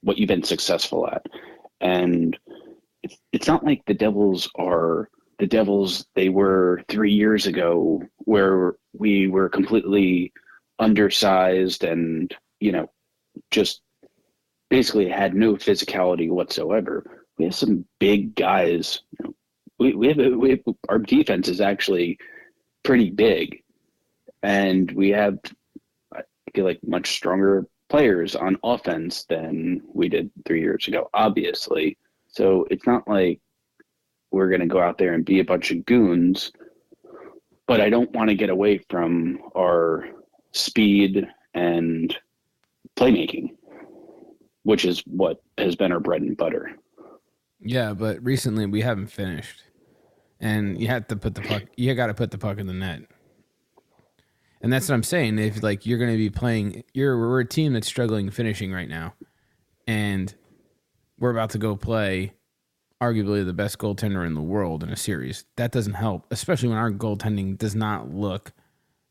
[0.03, 1.25] what you've been successful at
[1.83, 2.39] and
[3.03, 8.77] it's, it's not like the devils are the devils they were three years ago where
[8.93, 10.33] we were completely
[10.79, 12.91] undersized and you know
[13.51, 13.83] just
[14.71, 17.27] basically had no physicality whatsoever.
[17.37, 19.35] We have some big guys you know,
[19.79, 22.19] we, we, have, we have our defense is actually
[22.83, 23.63] pretty big.
[24.43, 25.39] And we have
[26.15, 26.23] i
[26.55, 32.67] feel like much stronger players on offense than we did three years ago obviously so
[32.71, 33.39] it's not like
[34.31, 36.53] we're going to go out there and be a bunch of goons
[37.67, 40.09] but i don't want to get away from our
[40.53, 42.17] speed and
[42.97, 43.51] playmaking,
[44.63, 46.77] which is what has been our bread and butter.
[47.61, 49.63] Yeah, but recently we haven't finished,
[50.41, 51.63] and you have to put the puck.
[51.77, 53.03] You got to put the puck in the net,
[54.63, 55.39] and that's what I'm saying.
[55.39, 58.89] If like you're going to be playing, you're we're a team that's struggling finishing right
[58.89, 59.15] now,
[59.87, 60.35] and
[61.19, 62.33] we're about to go play
[63.01, 65.45] arguably the best goaltender in the world in a series.
[65.57, 68.53] That doesn't help, especially when our goaltending does not look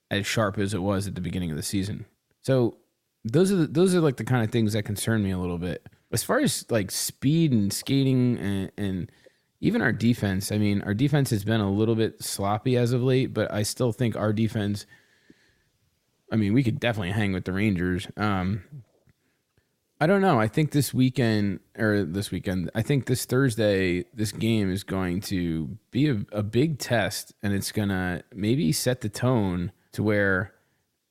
[0.10, 2.06] as sharp as it was at the beginning of the season.
[2.42, 2.78] So
[3.26, 5.58] those are the, those are like the kind of things that concern me a little
[5.58, 5.88] bit.
[6.12, 9.12] As far as like speed and skating and, and
[9.60, 13.04] even our defense, I mean, our defense has been a little bit sloppy as of
[13.04, 14.86] late, but I still think our defense.
[16.32, 18.08] I mean, we could definitely hang with the Rangers.
[18.16, 18.64] Um,
[20.00, 20.40] I don't know.
[20.40, 25.22] I think this weekend or this weekend, I think this Thursday, this game is going
[25.22, 30.54] to be a, a big test, and it's gonna maybe set the tone to where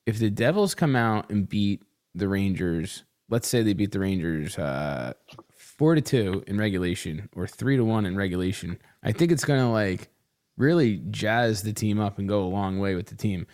[0.06, 1.84] if the Devils come out and beat
[2.16, 5.12] the Rangers, let's say they beat the Rangers uh,
[5.52, 9.70] four to two in regulation or three to one in regulation, I think it's gonna
[9.70, 10.08] like
[10.56, 13.46] really jazz the team up and go a long way with the team.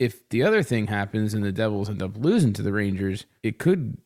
[0.00, 3.58] If the other thing happens and the Devils end up losing to the Rangers, it
[3.58, 3.98] could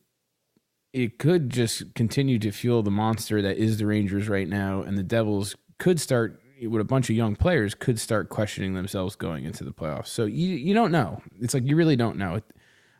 [0.93, 4.97] it could just continue to fuel the monster that is the Rangers right now, and
[4.97, 9.45] the Devils could start with a bunch of young players could start questioning themselves going
[9.45, 10.07] into the playoffs.
[10.07, 11.21] So you you don't know.
[11.39, 12.41] It's like you really don't know.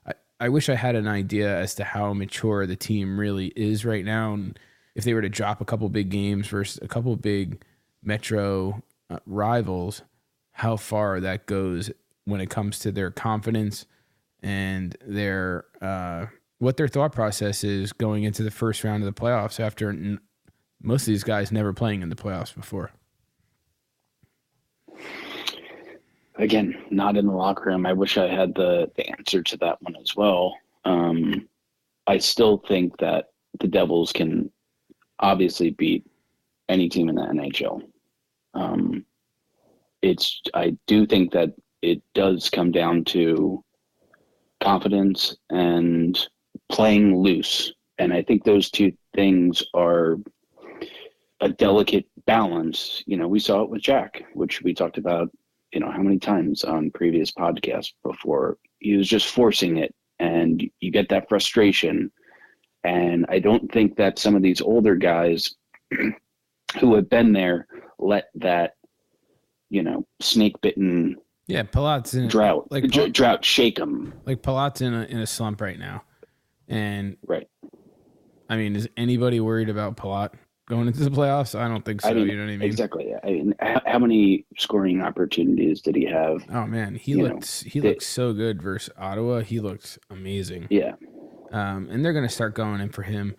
[0.06, 3.84] I I wish I had an idea as to how mature the team really is
[3.84, 4.58] right now, and
[4.96, 7.62] if they were to drop a couple big games versus a couple big
[8.02, 10.02] Metro uh, rivals,
[10.54, 11.92] how far that goes
[12.26, 13.86] when it comes to their confidence
[14.44, 16.28] and their uh,
[16.60, 20.20] what their thought process is going into the first round of the playoffs after n-
[20.82, 22.92] most of these guys never playing in the playoffs before.
[26.38, 27.86] again, not in the locker room.
[27.86, 30.56] I wish I had the, the answer to that one as well.
[30.84, 31.48] Um,
[32.08, 34.52] I still think that the Devils can
[35.20, 36.06] obviously beat
[36.70, 37.82] any team in the NHL.
[38.54, 39.06] Um,
[40.02, 41.54] it's I do think that
[41.86, 43.64] it does come down to
[44.62, 46.28] confidence and
[46.70, 50.18] playing loose, and I think those two things are
[51.42, 53.04] a delicate balance.
[53.06, 55.30] You know, we saw it with Jack, which we talked about
[55.72, 58.58] you know how many times on previous podcasts before.
[58.80, 62.12] He was just forcing it and you get that frustration.
[62.84, 65.56] And i don't think that some of these older guys
[66.80, 67.68] who have been there
[67.98, 68.76] let that
[69.70, 71.16] you know snake bitten
[71.48, 75.28] yeah Palat's in drought like Pal- drought shake them like Palat's in a, in a
[75.28, 76.04] slump right now
[76.68, 77.48] and right
[78.50, 80.32] i mean is anybody worried about Palat
[80.68, 81.54] going into the playoffs?
[81.54, 82.10] I don't think so.
[82.10, 82.64] I mean, you know what I mean?
[82.64, 83.14] exactly.
[83.24, 86.44] I mean, how, how many scoring opportunities did he have?
[86.52, 89.42] Oh man, he know, he they- looked so good versus Ottawa.
[89.42, 90.66] He looked amazing.
[90.72, 90.94] Yeah,
[91.52, 93.36] Um, and they're gonna start going in for him.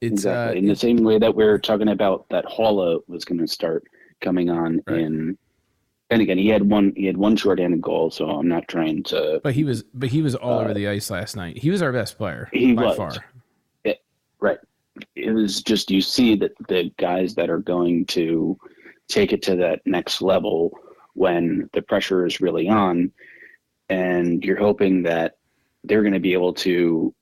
[0.00, 0.56] It's exactly.
[0.56, 3.84] uh, In the same way that we're talking about that Haula was going to start
[4.20, 4.98] coming on Right.
[5.00, 5.38] in,
[6.10, 8.10] and again, he had one he had one shorthanded goal.
[8.10, 9.40] So I'm not trying to.
[9.42, 11.58] but he was but he was all uh, over the ice last night.
[11.58, 12.96] He was our best player He by was.
[12.96, 13.12] far.
[14.40, 14.58] Right.
[15.16, 18.56] It was just you see that the guys that are going to
[19.08, 20.78] take it to that next level
[21.14, 23.10] when the pressure is really on,
[23.88, 25.36] and you're hoping that
[25.84, 27.12] they're going to be able to,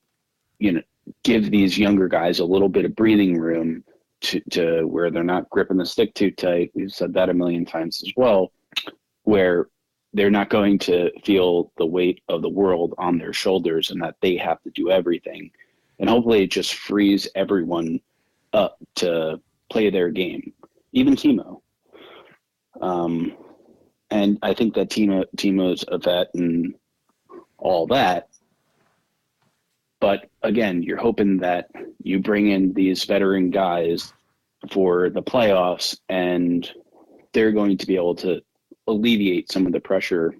[0.59, 0.83] you know,
[1.22, 3.83] give these younger guys a little bit of breathing room
[4.22, 6.70] to, to where they're not gripping the stick too tight.
[6.75, 8.53] We've said that a million times as well,
[9.27, 9.69] where
[10.12, 14.17] they're not going to feel the weight of the world on their shoulders and that
[14.21, 15.51] they have to do everything
[15.99, 18.01] and hopefully it just frees everyone
[18.53, 20.53] up to play their game,
[20.93, 21.61] even Timo.
[22.81, 23.37] Um,
[24.11, 26.75] and I think that Timo Timo's a vet and
[27.59, 28.29] all that.
[30.01, 31.71] But again, you're hoping that
[32.03, 34.12] you bring in these veteran guys
[34.71, 36.71] for the playoffs, and
[37.33, 38.43] they're going to be able to
[38.87, 40.35] alleviate some of the pressure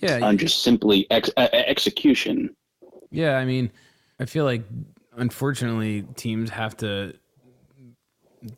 [0.00, 2.54] Yeah, on just simply ex- execution.
[3.10, 3.70] Yeah, I mean,
[4.20, 4.62] I feel like
[5.16, 7.14] unfortunately teams have to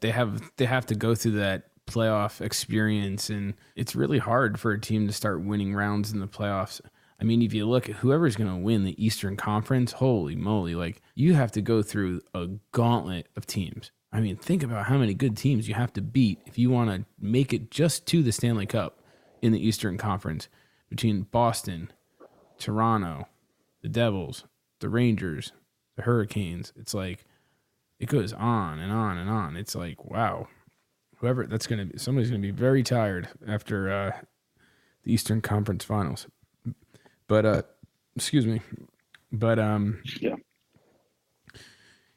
[0.01, 4.73] they have they have to go through that playoff experience and it's really hard for
[4.73, 6.81] a team to start winning rounds in the playoffs.
[7.21, 10.75] I mean, if you look at whoever's going to win the Eastern Conference, holy moly,
[10.75, 13.91] like you have to go through a gauntlet of teams.
[14.13, 16.91] I mean, think about how many good teams you have to beat if you want
[16.91, 18.98] to make it just to the Stanley Cup
[19.43, 20.49] in the Eastern Conference
[20.89, 21.91] between Boston,
[22.59, 23.29] Toronto,
[23.83, 24.45] the Devils,
[24.81, 25.53] the Rangers,
[25.97, 26.73] the Hurricanes.
[26.77, 27.25] It's like
[27.99, 29.57] it goes on and on and on.
[29.57, 30.49] It's like wow,
[31.17, 34.13] whoever that's gonna be, somebody's gonna be very tired after uh,
[35.05, 36.27] the Eastern Conference Finals.
[37.27, 37.63] But uh,
[38.17, 38.61] excuse me,
[39.33, 40.37] but um, Yeah.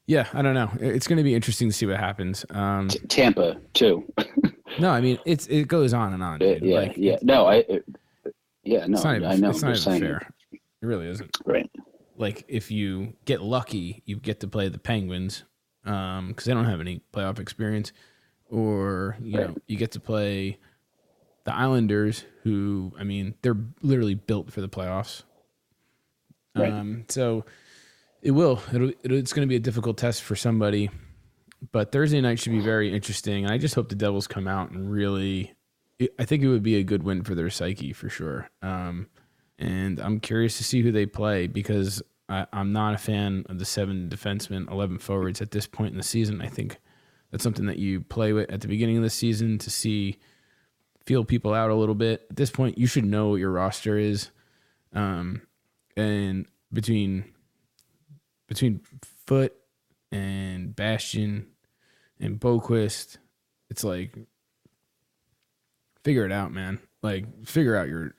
[0.06, 0.70] Yeah, I don't know.
[0.80, 2.44] It's gonna be interesting to see what happens.
[2.50, 4.04] Um, T- Tampa too.
[4.78, 6.38] no, I mean it's it goes on and on.
[6.40, 6.62] Dude.
[6.62, 7.18] yeah, Like, yeah.
[7.22, 7.56] No, I.
[7.56, 7.84] It,
[8.64, 9.50] yeah, no, even, I know.
[9.50, 10.28] It's not even fair.
[10.52, 11.36] It really isn't.
[11.44, 11.68] Right.
[12.16, 15.44] like if you get lucky, you get to play the Penguins
[15.82, 17.92] because they don't have any playoff experience,
[18.48, 20.58] or you know you get to play
[21.44, 25.22] the Islanders, who I mean they're literally built for the playoffs.
[26.54, 26.72] Right.
[26.72, 27.44] Um, so
[28.22, 28.62] it will.
[28.72, 30.90] It'll, it'll, it's going to be a difficult test for somebody,
[31.72, 33.44] but Thursday night should be very interesting.
[33.44, 35.54] And I just hope the Devils come out and really.
[36.18, 38.50] I think it would be a good win for their psyche for sure.
[38.60, 39.08] Um,
[39.58, 43.58] and I'm curious to see who they play because I, I'm not a fan of
[43.58, 46.42] the seven defensemen, eleven forwards at this point in the season.
[46.42, 46.78] I think
[47.30, 50.18] that's something that you play with at the beginning of the season to see
[51.06, 52.26] feel people out a little bit.
[52.30, 54.30] At this point, you should know what your roster is,
[54.92, 55.42] um,
[55.96, 57.24] and between
[58.52, 58.80] between
[59.26, 59.54] Foote
[60.10, 61.46] and Bastian
[62.20, 63.16] and Boqvist,
[63.70, 64.14] it's like
[66.04, 66.78] figure it out, man.
[67.02, 68.14] Like figure out your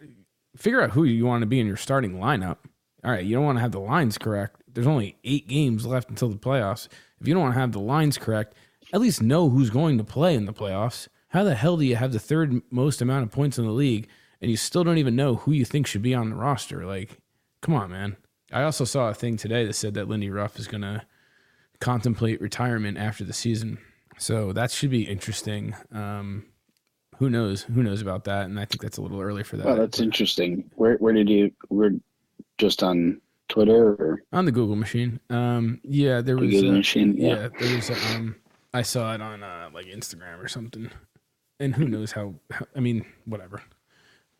[0.57, 2.57] figure out who you want to be in your starting lineup.
[3.03, 4.63] All right, you don't want to have the lines correct.
[4.67, 6.87] There's only eight games left until the playoffs.
[7.21, 8.55] If you don't want to have the lines correct,
[8.91, 11.07] at least know who's going to play in the playoffs.
[11.27, 14.07] How the hell do you have the third most amount of points in the league
[14.41, 16.86] and you still don't even know who you think should be on the roster?
[16.86, 17.19] Like,
[17.61, 18.17] come on, man.
[18.54, 21.04] I also saw a thing today that said that Lindy Ruff is going to
[21.80, 23.80] contemplate retirement after the season.
[24.18, 25.76] So that should be interesting.
[25.91, 26.45] Um,
[27.18, 27.64] who knows?
[27.64, 28.45] Who knows about that?
[28.45, 29.66] And I think that's a little early for that.
[29.66, 30.70] Well, that's interesting.
[30.76, 31.51] Where where did you?
[31.70, 31.93] We're
[32.58, 35.20] just on Twitter or on the Google machine.
[35.30, 36.51] Um, yeah, there was.
[36.51, 37.16] Google uh, machine?
[37.18, 37.28] yeah.
[37.28, 37.47] Yeah.
[37.60, 37.89] there was.
[37.89, 38.36] Um,
[38.74, 40.89] I saw it on uh, like Instagram or something.
[41.60, 42.36] And who knows how?
[42.51, 43.62] how I mean, whatever.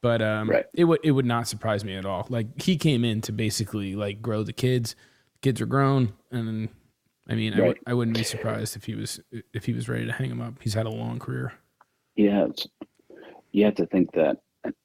[0.03, 0.65] But um, Right.
[0.73, 2.27] it would it would not surprise me at all.
[2.29, 4.97] Like he came in to basically like grow the kids.
[5.41, 6.67] Kids are grown, and
[7.29, 7.67] I mean, I, Right.
[7.69, 9.21] would, I wouldn't be surprised if he was
[9.53, 10.61] if he was ready to hang him up.
[10.61, 11.53] He's had a long career.
[12.17, 12.47] Yeah,
[13.53, 14.39] you have to think that,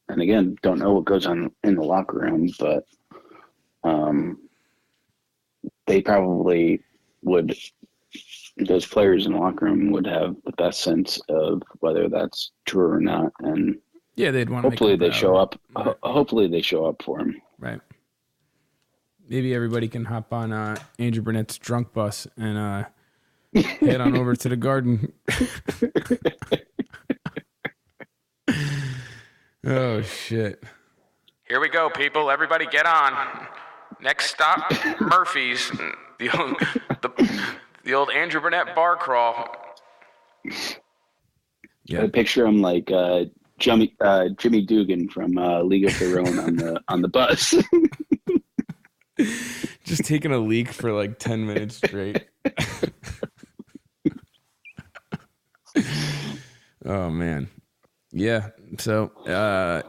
[0.08, 2.84] and again, don't know what goes on in the locker room, but
[3.82, 4.38] um,
[5.88, 6.80] they probably
[7.22, 7.56] would.
[8.56, 12.88] Those players in the locker room would have the best sense of whether that's true
[12.88, 13.78] or not, and
[14.18, 14.64] Yeah, they'd want.
[14.64, 15.54] hopefully to make they show up.
[15.76, 17.40] Ho- hopefully they show up for him.
[17.56, 17.80] Right.
[19.28, 22.84] Maybe everybody can hop on uh, Andrew Burnett's drunk bus and uh,
[23.80, 25.12] head on over to the garden.
[29.64, 30.64] oh shit!
[31.46, 32.28] Here we go, people.
[32.28, 33.46] Everybody, get on.
[34.00, 35.70] Next stop, Murphy's.
[36.18, 36.58] The old,
[37.02, 37.44] the,
[37.84, 39.48] the old Andrew Burnett bar crawl.
[41.84, 42.02] Yeah.
[42.02, 43.26] I picture him like uh,
[43.58, 47.54] Jimmy uh, Jimmy Dugan from uh, League of Their Own on the on the bus.
[49.84, 52.24] Just taking a leak for like 10 minutes straight.
[56.84, 57.48] oh man.
[58.12, 58.50] Yeah.
[58.78, 59.82] So, uh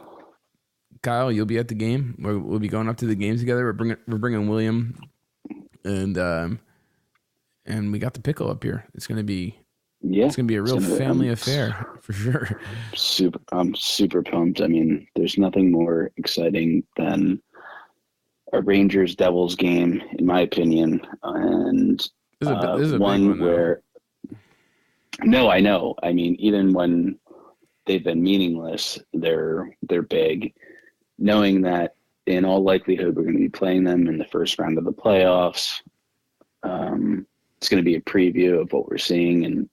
[1.02, 2.14] Kyle, you'll be at the game.
[2.18, 3.64] We're, we'll be going up to the games together.
[3.64, 5.00] We're bringing we're bringing William,
[5.84, 6.60] and um,
[7.64, 8.86] and we got the pickle up here.
[8.94, 9.59] It's gonna be
[10.02, 12.60] yeah, it's gonna be a real family affair for sure.
[12.94, 13.40] super.
[13.52, 14.60] I'm super pumped.
[14.60, 17.40] I mean, there's nothing more exciting than
[18.52, 22.04] a Rangers Devils game, in my opinion, and
[22.44, 23.38] uh, a one, one.
[23.38, 23.44] though.
[23.44, 23.82] where.
[25.22, 25.94] No, I know.
[26.02, 27.18] I mean, even when
[27.86, 30.54] they've been meaningless, they're they're big.
[31.18, 31.94] Knowing that,
[32.26, 34.92] in all likelihood, we're going to be playing them in the first round of the
[34.92, 35.80] playoffs.
[36.62, 37.26] Um,
[37.60, 39.68] it's going to be a preview of what we're seeing, and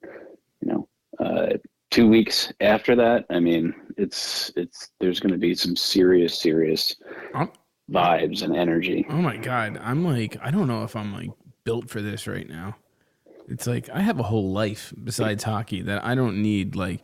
[0.60, 1.56] you know, uh,
[1.90, 6.96] two weeks after that, I mean, it's it's there's going to be some serious, serious
[7.34, 7.50] I'm-
[7.90, 9.06] vibes and energy.
[9.08, 11.30] Oh my god, I'm like I don't know if I'm like
[11.64, 12.76] built for this right now.
[13.48, 17.00] It's like I have a whole life besides hockey that I don't need like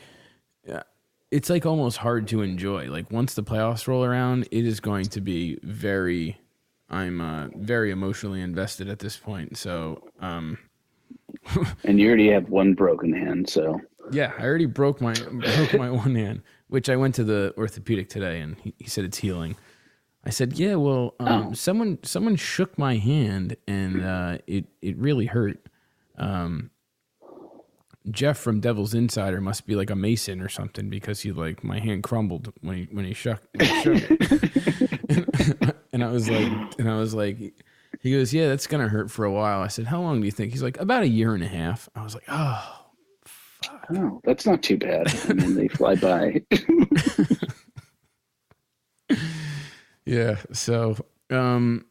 [0.68, 0.82] yeah,
[1.30, 2.91] it's like almost hard to enjoy.
[2.91, 6.37] Like once the playoffs roll around, it is going to be very
[6.91, 9.57] I'm uh very emotionally invested at this point.
[9.57, 10.59] So, um
[11.84, 13.80] And you already have one broken hand, so
[14.12, 18.09] yeah, I already broke my broke my one hand, which I went to the orthopedic
[18.09, 19.57] today and he, he said it's healing.
[20.24, 21.53] I said, "Yeah, well, um, Oh.
[21.53, 25.59] someone someone shook my hand and uh, it it really hurt."
[26.16, 26.70] Um,
[28.11, 31.78] Jeff from Devil's Insider must be like a mason or something because he like my
[31.78, 34.99] hand crumbled when he when he shook, when he shook it.
[35.61, 37.38] and, and I was like, and I was like,
[38.05, 40.32] he goes, "Yeah, that's gonna hurt for a while." I said, "How long do you
[40.32, 42.80] think?" He's like, "About a year and a half." I was like, "Oh."
[43.24, 43.86] fuck.
[43.96, 45.12] oh, that's not too bad.
[45.28, 46.42] and mean, they fly by.
[50.07, 50.36] Yeah.
[50.52, 50.96] So,
[51.30, 51.86] um,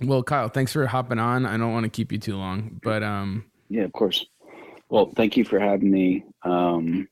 [0.00, 1.46] well, Kyle, thanks for hopping on.
[1.46, 4.26] I don't want to keep you too long, but um, Yeah, of course.
[4.88, 6.24] Well, thank you for having me.
[6.42, 7.08] Um,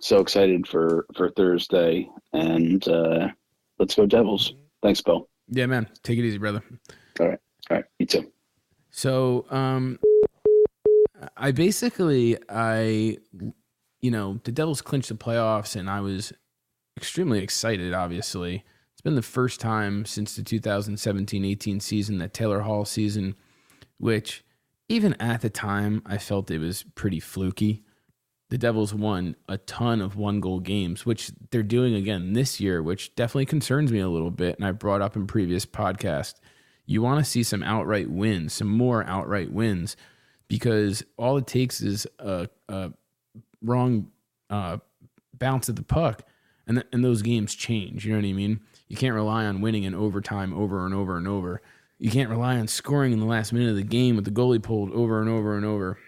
[0.00, 3.28] so excited for for Thursday, and uh,
[3.78, 4.54] let's go Devils.
[4.82, 5.28] Thanks, Bill.
[5.48, 6.62] yeah, man, take it easy, brother.
[8.02, 8.32] You too.
[8.90, 10.00] So, um,
[11.36, 13.18] I basically, I,
[14.00, 16.32] you know, the Devils clinched the playoffs, and I was
[16.96, 17.94] extremely excited.
[17.94, 23.36] Obviously, it's been the first time since the 2017-18 season, that Taylor Hall season,
[23.98, 24.44] which
[24.88, 27.84] even at the time I felt it was pretty fluky.
[28.50, 32.82] The Devils won a ton of one goal games, which they're doing again this year,
[32.82, 34.56] which definitely concerns me a little bit.
[34.56, 36.40] And I brought up in previous podcasts
[36.86, 39.96] you want to see some outright wins, some more outright wins,
[40.48, 42.92] because all it takes is a, a
[43.62, 44.10] wrong
[44.50, 44.78] uh,
[45.34, 46.22] bounce of the puck,
[46.66, 48.04] and th- and those games change.
[48.04, 48.60] You know what I mean?
[48.88, 51.62] You can't rely on winning in overtime over and over and over.
[51.98, 54.62] You can't rely on scoring in the last minute of the game with the goalie
[54.62, 55.98] pulled over and over and over.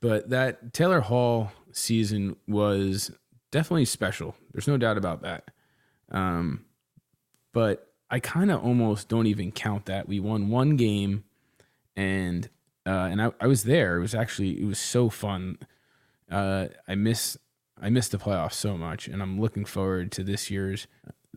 [0.00, 3.10] But that Taylor Hall season was
[3.50, 4.34] definitely special.
[4.52, 5.50] There's no doubt about that.
[6.10, 6.64] Um,
[7.52, 10.06] but I kind of almost don't even count that.
[10.06, 11.24] We won one game,
[11.96, 12.48] and
[12.86, 13.96] uh, and I, I was there.
[13.96, 15.58] It was actually it was so fun.
[16.30, 17.38] Uh, I miss
[17.80, 20.86] I miss the playoffs so much, and I'm looking forward to this year's.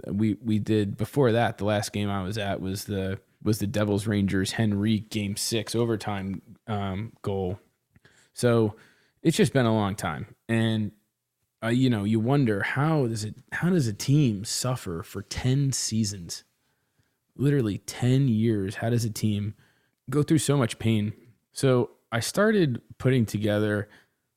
[0.06, 1.58] We we did before that.
[1.58, 5.76] The last game I was at was the was the Devils Rangers Henry game six
[5.76, 7.60] overtime um, goal.
[8.34, 8.76] So
[9.24, 10.92] it's just been a long time, and
[11.64, 15.72] uh, you know you wonder how does it how does a team suffer for ten
[15.72, 16.44] seasons,
[17.38, 18.76] literally ten years?
[18.76, 19.56] How does a team
[20.10, 21.14] go through so much pain?
[21.52, 23.90] So I started putting together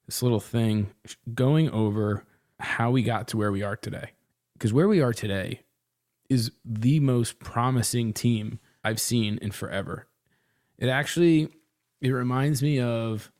[0.06, 0.90] this little thing,
[1.34, 2.24] going over
[2.60, 4.12] how we got to where we are today,
[4.54, 5.60] because where we are today
[6.28, 10.06] is the most promising team I've seen in forever.
[10.78, 11.48] It actually
[12.00, 13.30] it reminds me of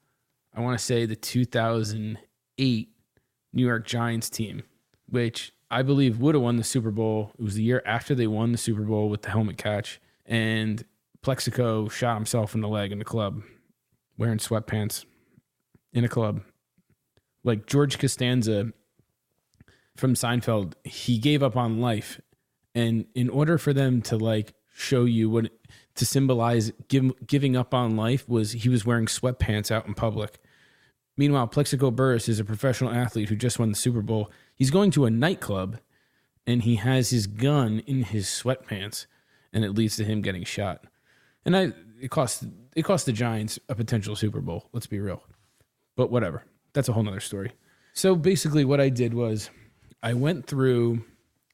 [0.55, 2.89] I want to say the 2008
[3.53, 4.63] New York Giants team,
[5.09, 7.33] which I believe would have won the Super Bowl.
[7.39, 10.85] It was the year after they won the Super Bowl with the helmet catch, and
[11.23, 13.43] Plaxico shot himself in the leg in the club,
[14.17, 15.05] wearing sweatpants
[15.93, 16.43] in a club.
[17.45, 18.73] Like George Costanza
[19.97, 22.21] from Seinfeld, he gave up on life,
[22.75, 25.51] and in order for them to like show you what
[25.97, 30.39] to symbolize give, giving up on life was he was wearing sweatpants out in public.
[31.17, 34.31] Meanwhile, Plaxico Burress is a professional athlete who just won the Super Bowl.
[34.59, 35.79] He's going to a nightclub
[36.47, 39.07] and he has his gun in his sweatpants
[39.53, 40.85] and it leads to him getting shot.
[41.45, 42.45] And I it cost
[42.75, 45.23] it cost the Giants a potential Super Bowl, let's be real.
[45.97, 46.45] But whatever.
[46.73, 47.53] that's a whole nother story.
[47.93, 49.51] So basically, what I did was
[50.03, 51.05] I went through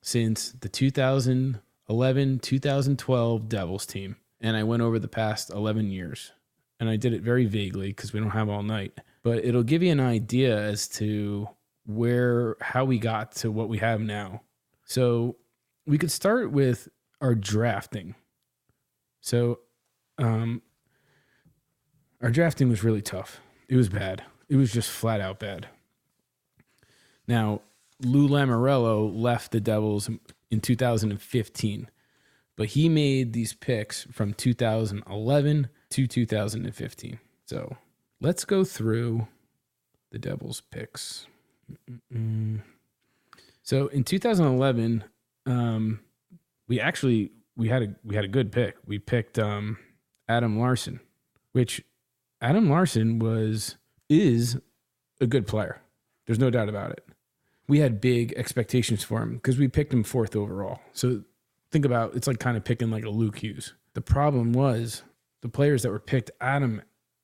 [0.03, 6.33] since the 2011 2012 Devils team, and I went over the past 11 years.
[6.81, 9.83] And I did it very vaguely because we don't have all night, but it'll give
[9.83, 11.49] you an idea as to
[11.87, 14.43] where, how we got to what we have now.
[14.85, 15.37] So
[15.87, 16.89] we could start with
[17.21, 18.15] our drafting.
[19.21, 19.61] So,
[20.19, 20.63] um,
[22.23, 23.41] our drafting was really tough.
[23.69, 24.23] It was bad.
[24.49, 25.69] It was just flat out bad.
[27.27, 27.63] Now,
[28.01, 30.11] Lou Lamoriello left the Devils
[30.51, 31.91] in 2015,
[32.57, 37.19] but he made these picks from 2011 to 2015.
[37.47, 37.77] So
[38.21, 39.29] let's go through
[40.11, 41.27] the Devils picks.
[43.63, 45.05] So in 2011,
[45.47, 46.01] um,
[46.69, 48.77] we actually we had a we had a good pick.
[48.87, 49.79] We picked um,
[50.29, 51.01] Adam Larsson,
[51.53, 51.83] which
[52.41, 53.77] Adam Larsson was
[54.09, 54.59] is
[55.21, 55.81] a good player.
[56.27, 57.05] There's no doubt about it.
[57.67, 60.81] We had big expectations for him because we picked him fourth overall.
[60.93, 61.23] So
[61.71, 63.75] think about it's like kind of picking like a Luke Hughes.
[63.95, 65.03] The problem was
[65.41, 66.83] the players that were picked Adam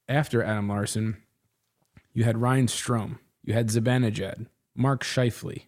[0.09, 1.19] after Adam Larsson.
[2.13, 5.65] You had Ryan Strome, you had Zibanejad, Mark Scheifele,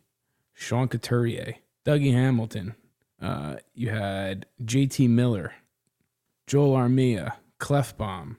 [0.53, 2.75] Sean Couturier, Dougie Hamilton.
[3.21, 5.53] Uh, you had JT Miller,
[6.47, 8.37] Joel Armia, Klefbom.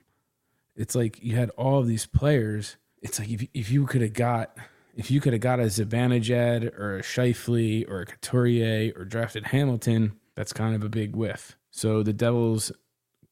[0.76, 2.76] It's like you had all of these players.
[3.02, 4.56] It's like if, if you could have got
[4.96, 9.46] if you could have got a Zibanejad or a Scheifele or a Couturier or drafted
[9.46, 11.56] Hamilton, that's kind of a big whiff.
[11.70, 12.70] So the Devils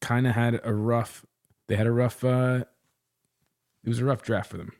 [0.00, 1.24] kind of had a rough.
[1.68, 2.24] They had a rough.
[2.24, 2.64] Uh,
[3.84, 4.72] it was a rough draft for them.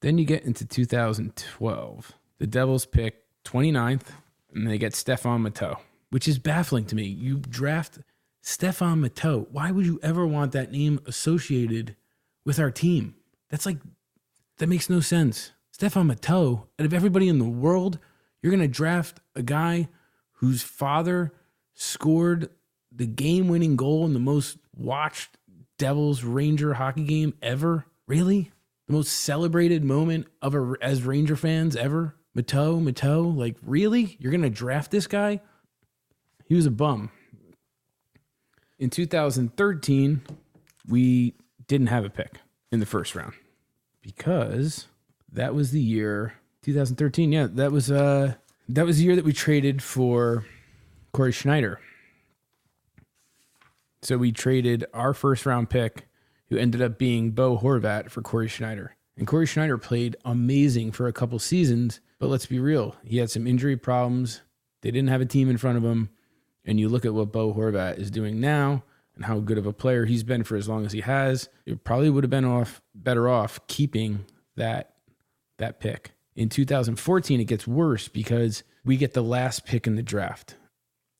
[0.00, 2.12] Then you get into 2012.
[2.38, 4.06] The Devils pick 29th,
[4.54, 5.78] and they get Stefan Matteau,
[6.10, 7.04] which is baffling to me.
[7.04, 7.98] You draft
[8.40, 9.46] Stefan Matteau.
[9.50, 11.96] Why would you ever want that name associated
[12.44, 13.14] with our team?
[13.50, 13.78] That's like,
[14.58, 15.52] that makes no sense.
[15.70, 17.98] Stefan Matteau, out of everybody in the world,
[18.42, 19.88] you're going to draft a guy
[20.34, 21.32] whose father
[21.74, 22.48] scored
[22.90, 25.36] the game winning goal in the most watched
[25.78, 27.86] Devils Ranger hockey game ever?
[28.06, 28.50] Really?
[28.90, 32.16] The most celebrated moment of a, as Ranger fans ever?
[32.36, 34.16] Matteau, Matteau, like really?
[34.18, 35.40] You're to draft this guy?
[36.46, 37.12] He was a bum.
[38.80, 40.22] In 2013,
[40.88, 41.34] we
[41.68, 42.38] didn't have a pick
[42.72, 43.34] in the first round
[44.02, 44.88] because
[45.30, 47.30] that was the year 2013.
[47.30, 48.34] Yeah, that was uh
[48.70, 50.44] that was the year that we traded for
[51.12, 51.78] Cory Schneider.
[54.02, 56.08] So we traded our first round pick,
[56.50, 58.96] who ended up being Bo Horvat, for Cory Schneider.
[59.16, 63.30] And Cory Schneider played amazing for a couple seasons, but let's be real, he had
[63.30, 64.42] some injury problems.
[64.82, 66.10] They didn't have a team in front of him.
[66.64, 68.82] And you look at what Bo Horvat is doing now
[69.14, 71.84] and how good of a player he's been for as long as he has, it
[71.84, 74.24] probably would have been off better off keeping
[74.56, 74.94] that
[75.58, 76.12] that pick.
[76.36, 80.56] In 2014, it gets worse because we get the last pick in the draft.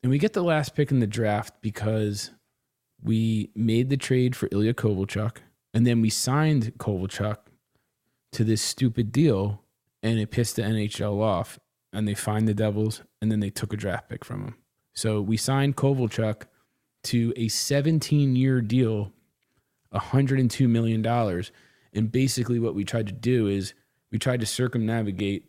[0.02, 2.30] And we get the last pick in the draft because
[3.02, 5.38] we made the trade for Ilya Kovalchuk,
[5.72, 7.38] and then we signed Kovalchuk
[8.32, 9.62] to this stupid deal,
[10.02, 11.58] and it pissed the NHL off,
[11.92, 14.54] and they fined the Devils, and then they took a draft pick from him.
[14.94, 16.42] So we signed Kovalchuk
[17.04, 19.12] to a 17 year deal,
[19.94, 21.04] $102 million.
[21.92, 23.74] And basically, what we tried to do is
[24.12, 25.46] we tried to circumnavigate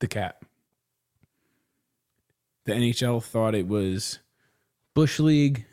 [0.00, 0.44] the cap.
[2.64, 4.18] The NHL thought it was
[4.94, 5.66] Bush League.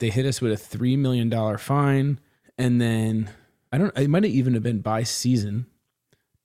[0.00, 2.18] They hit us with a $3 million fine.
[2.58, 3.30] And then
[3.72, 5.66] I don't, it might have even have been by season.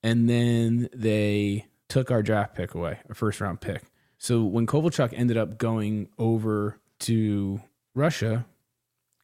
[0.03, 3.84] And then they took our draft pick away, a first round pick.
[4.18, 7.62] So when Kovalchuk ended up going over to
[7.95, 8.45] Russia,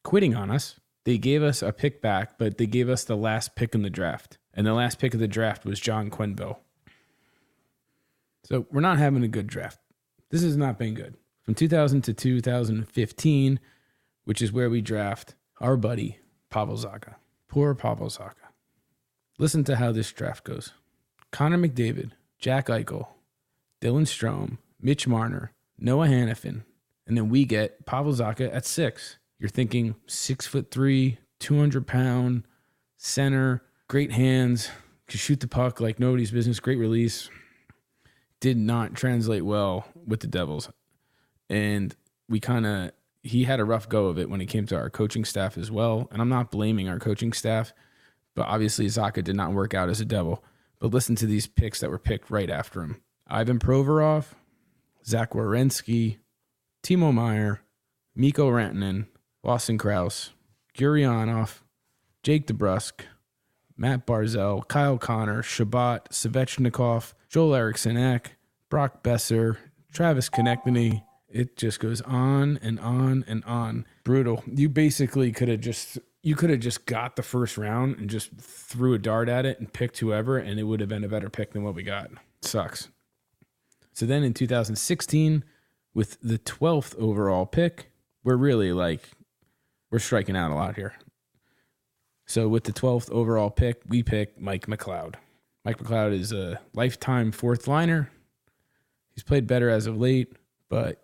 [0.02, 3.54] quitting on us, they gave us a pick back, but they gave us the last
[3.54, 4.38] pick in the draft.
[4.54, 6.58] And the last pick of the draft was John Quenneville.
[8.44, 9.78] So we're not having a good draft.
[10.30, 11.16] This has not been good.
[11.42, 13.60] From 2000 to 2015,
[14.24, 16.18] which is where we draft our buddy
[16.50, 17.14] Pavel Zacha.
[17.48, 18.52] Poor Pavel Zacha.
[19.38, 20.72] Listen to how this draft goes.
[21.30, 23.08] Connor McDavid, Jack Eichel,
[23.80, 26.64] Dylan Strome, Mitch Marner, Noah Hanifin,
[27.06, 29.18] and then we get Pavel Zacha at six.
[29.38, 32.44] You're thinking six foot three, 200 pound
[32.96, 34.70] center, great hands,
[35.08, 37.28] can shoot the puck like nobody's business, great release.
[38.40, 40.70] Did not translate well with the Devils.
[41.50, 41.94] And
[42.28, 42.92] we kind of,
[43.22, 45.70] he had a rough go of it when it came to our coaching staff as
[45.70, 46.08] well.
[46.10, 47.72] And I'm not blaming our coaching staff,
[48.34, 50.44] but obviously Zacha did not work out as a Devil.
[50.78, 54.26] But listen to these picks that were picked right after him Ivan Provorov,
[55.06, 56.18] Zach Werenski,
[56.82, 57.60] Timo Meier,
[58.16, 59.06] Mikko Rantanen,
[59.44, 60.30] Lawson Crouse,
[60.76, 61.60] Gurianov,
[62.22, 63.02] Jake DeBrusk,
[63.76, 68.36] Matt Barzal, Kyle Connor, Chabot, Svechnikov, Joel Eriksson Ek,
[68.68, 69.56] Brock Boeser,
[69.92, 71.02] Travis Konecny.
[71.32, 73.86] It just goes on and on and on.
[74.04, 74.44] Brutal.
[74.46, 78.30] You basically could have just you could have just got the first round and just
[78.38, 81.28] threw a dart at it and picked whoever, and it would have been a better
[81.28, 82.10] pick than what we got.
[82.42, 82.88] Sucks.
[83.92, 85.44] So then in 2016,
[85.94, 87.90] with the 12th overall pick,
[88.22, 89.10] we're really like,
[89.90, 90.94] we're striking out a lot here.
[92.24, 95.16] So with the 12th overall pick, we pick Mike McLeod.
[95.64, 98.10] Mike McLeod is a lifetime fourth liner.
[99.14, 100.36] He's played better as of late,
[100.68, 101.01] but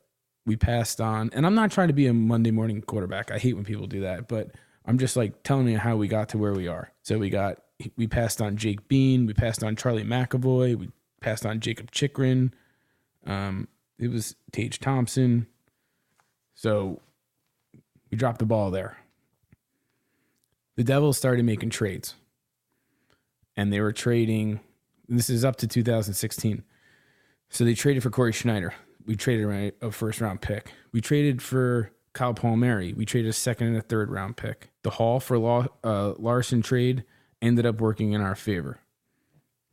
[0.48, 1.30] we passed on.
[1.32, 3.30] And I'm not trying to be a Monday morning quarterback.
[3.30, 4.50] I hate when people do that, but
[4.84, 6.90] I'm just like telling you how we got to where we are.
[7.02, 7.58] So we got
[7.96, 10.90] we passed on Jake Bean, we passed on Charlie McAvoy, we
[11.20, 12.52] passed on Jakob Chychrun.
[13.24, 13.68] Um,
[13.98, 15.46] it was Tage Thompson.
[16.54, 17.00] So
[18.10, 18.96] we dropped the ball there.
[20.76, 22.14] The Devils started making trades.
[23.56, 24.60] And they were trading,
[25.08, 26.62] this is up to 2016.
[27.50, 28.72] So they traded for Cory Schneider.
[29.08, 30.70] We traded a first round pick.
[30.92, 32.92] We traded for Kyle Palmieri.
[32.92, 34.68] We traded a second and a third round pick.
[34.82, 37.04] The Hall for Law, uh, Larsson trade
[37.40, 38.80] ended up working in our favor.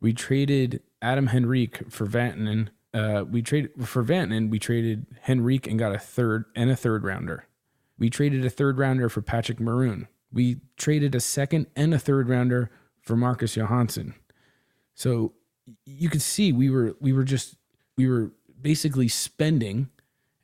[0.00, 2.68] We traded Adam Henrique for Vatanen.
[2.94, 4.48] Uh, we traded for Vatanen.
[4.48, 7.46] We traded Henrique and got a third and a third rounder.
[7.98, 10.08] We traded a third rounder for Patrick Maroon.
[10.32, 12.70] We traded a second and a third rounder
[13.02, 14.14] for Marcus Johansson.
[14.94, 15.34] So
[15.84, 17.56] you could see we were we were just
[17.98, 19.90] we were basically spending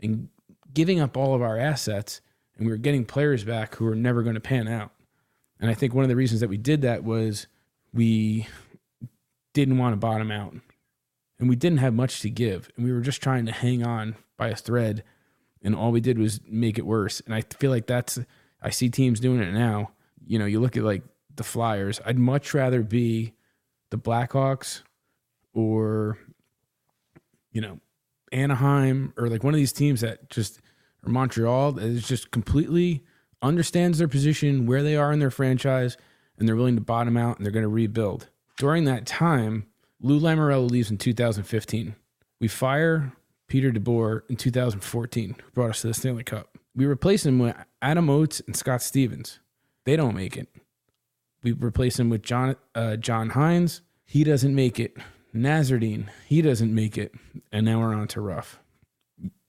[0.01, 0.29] and
[0.73, 2.21] giving up all of our assets
[2.57, 4.93] and we were getting players back who were never going to pan out.
[5.59, 7.47] And I think one of the reasons that we did that was
[7.93, 8.47] we
[9.53, 10.55] didn't want to bottom out.
[11.39, 12.71] And we didn't have much to give.
[12.77, 15.03] And we were just trying to hang on by a thread.
[15.63, 17.21] And all we did was make it worse.
[17.21, 18.19] And I feel like that's,
[18.61, 19.91] I see teams doing it now.
[20.25, 21.03] You know, you look at like
[21.35, 22.01] the Flyers.
[22.05, 23.33] I'd much rather be
[23.91, 24.83] the Blackhawks
[25.53, 26.19] or,
[27.51, 27.81] you know,
[28.33, 30.61] Anaheim or like one of these teams that just
[31.05, 33.05] or Montreal that is just completely
[33.43, 35.97] understands their position, where they are in their franchise,
[36.39, 38.29] and they're willing to bottom out and they're going to rebuild.
[38.57, 39.67] During that time,
[40.01, 41.97] Lou Lamoriello leaves in 2015.
[42.41, 43.13] We fire
[43.49, 46.59] Peter DeBoer in 2014, who brought us to the Stanley Cup.
[46.75, 49.41] We replace him with Adam Oates and Scott Stevens.
[49.85, 50.49] They don't make it.
[51.43, 53.81] We replace him with John uh, John Hynes.
[54.07, 54.97] He doesn't make it.
[55.35, 57.15] Nasreddine, he doesn't make it.
[57.51, 58.59] And now we're on to Ruff.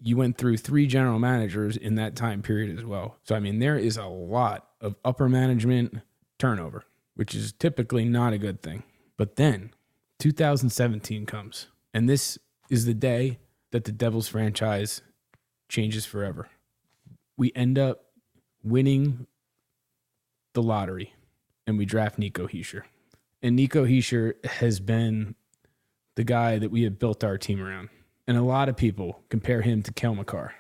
[0.02, 3.18] You went through three general managers in that time period as well.
[3.24, 6.00] So, I mean, there is a lot of upper management
[6.38, 6.84] turnover,
[7.16, 8.84] which is typically not a good thing.
[9.18, 9.72] But then
[10.20, 12.38] 2017 comes, and this
[12.70, 13.40] is the day
[13.72, 15.02] that the Devils franchise
[15.70, 16.50] changes forever.
[17.38, 18.06] We end up
[18.64, 19.28] winning
[20.54, 21.14] the lottery
[21.66, 22.84] and we draft Nico Hischier.
[23.42, 25.36] And Nico Hischier has been
[26.16, 27.90] the guy that we have built our team around.
[28.28, 30.54] And a lot of people compare him to Cale Makar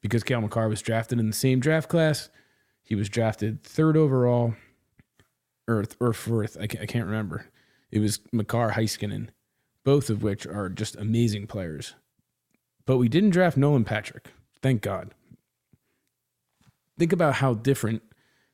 [0.00, 2.30] because Cale Makar was drafted in the same draft class.
[2.82, 4.54] He was drafted third overall,
[5.68, 6.56] or, or fourth.
[6.60, 7.46] I can't, I can't remember.
[7.90, 9.28] It was Makar Heiskanen,
[9.84, 11.94] both of which are just amazing players.
[12.86, 14.28] But we didn't draft Nolan Patrick.
[14.62, 15.14] Thank God.
[16.98, 18.02] Think about how different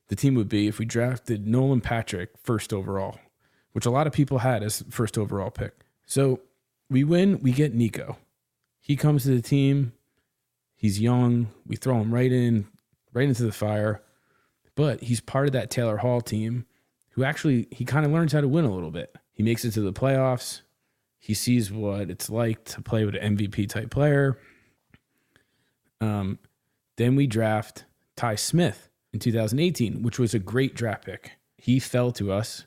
[0.07, 3.19] the team would be if we drafted Nolan Patrick first overall,
[3.73, 5.73] which a lot of people had as first overall pick.
[6.07, 6.39] So
[6.89, 8.17] we win, we get Nico.
[8.79, 9.91] He comes to the team.
[10.75, 11.47] He's young.
[11.67, 12.67] We throw him right in,
[13.13, 14.01] right into the fire.
[14.75, 16.65] But he's part of that Taylor Hall team
[17.11, 19.15] who actually he kind of learns how to win a little bit.
[19.33, 20.61] He makes it to the playoffs.
[21.19, 24.37] He sees what it's like to play with an MVP type player.
[25.99, 26.39] Um,
[26.95, 27.85] then we draft
[28.15, 31.31] Ty Smith in 2018, which was a great draft pick.
[31.57, 32.65] He fell to us.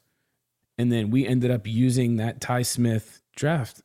[0.76, 3.82] And then we ended up using that Ty Smith draft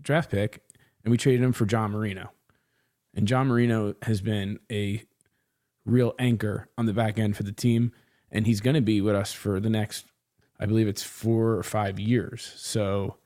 [0.00, 0.62] draft pick
[1.04, 2.30] and we traded him for John Marino.
[3.14, 5.02] And John Marino has been a
[5.84, 7.92] real anchor on the back end for the team.
[8.30, 10.06] And he's going to be with us for the next,
[10.58, 12.52] I believe it's four or five years.
[12.56, 13.16] So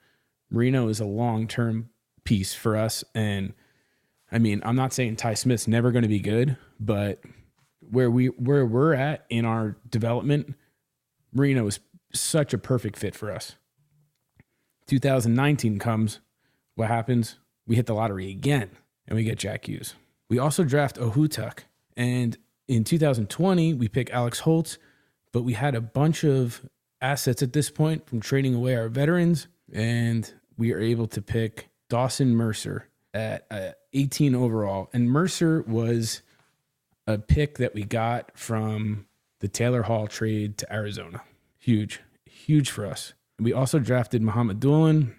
[0.50, 1.88] Marino is a long term
[2.24, 3.02] piece for us.
[3.14, 3.54] And
[4.30, 7.20] I mean, I'm not saying Ty Smith's never going to be good, but
[7.80, 10.54] where we where we're at in our development,
[11.32, 11.80] Marino is
[12.12, 13.56] such a perfect fit for us.
[14.90, 16.20] 2019 comes,
[16.74, 17.38] what happens?
[17.64, 18.70] We hit the lottery again
[19.06, 19.94] and we get Jack Hughes.
[20.28, 21.60] We also draft Okhotiuk.
[21.96, 22.36] And
[22.66, 24.78] in 2020, we pick Alex Holtz,
[25.32, 26.68] but we had a bunch of
[27.00, 29.46] assets at this point from trading away our veterans.
[29.72, 34.90] And we are able to pick Dawson Mercer at uh, 18 overall.
[34.92, 36.22] And Mercer was
[37.06, 39.06] a pick that we got from
[39.38, 41.22] the Taylor Hall trade to Arizona.
[41.58, 42.00] Huge
[42.50, 43.14] huge for us.
[43.40, 45.14] We also drafted Mukhamadullin.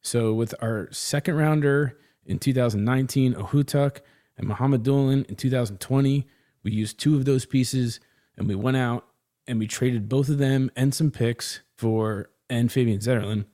[0.00, 3.98] So with our second rounder in 2019, Okhotiuk,
[4.38, 6.26] and Mukhamadullin in 2020,
[6.62, 8.00] we used two of those pieces
[8.36, 9.06] and we went out
[9.46, 13.44] and we traded both of them and some picks for and Fabian Zetterlund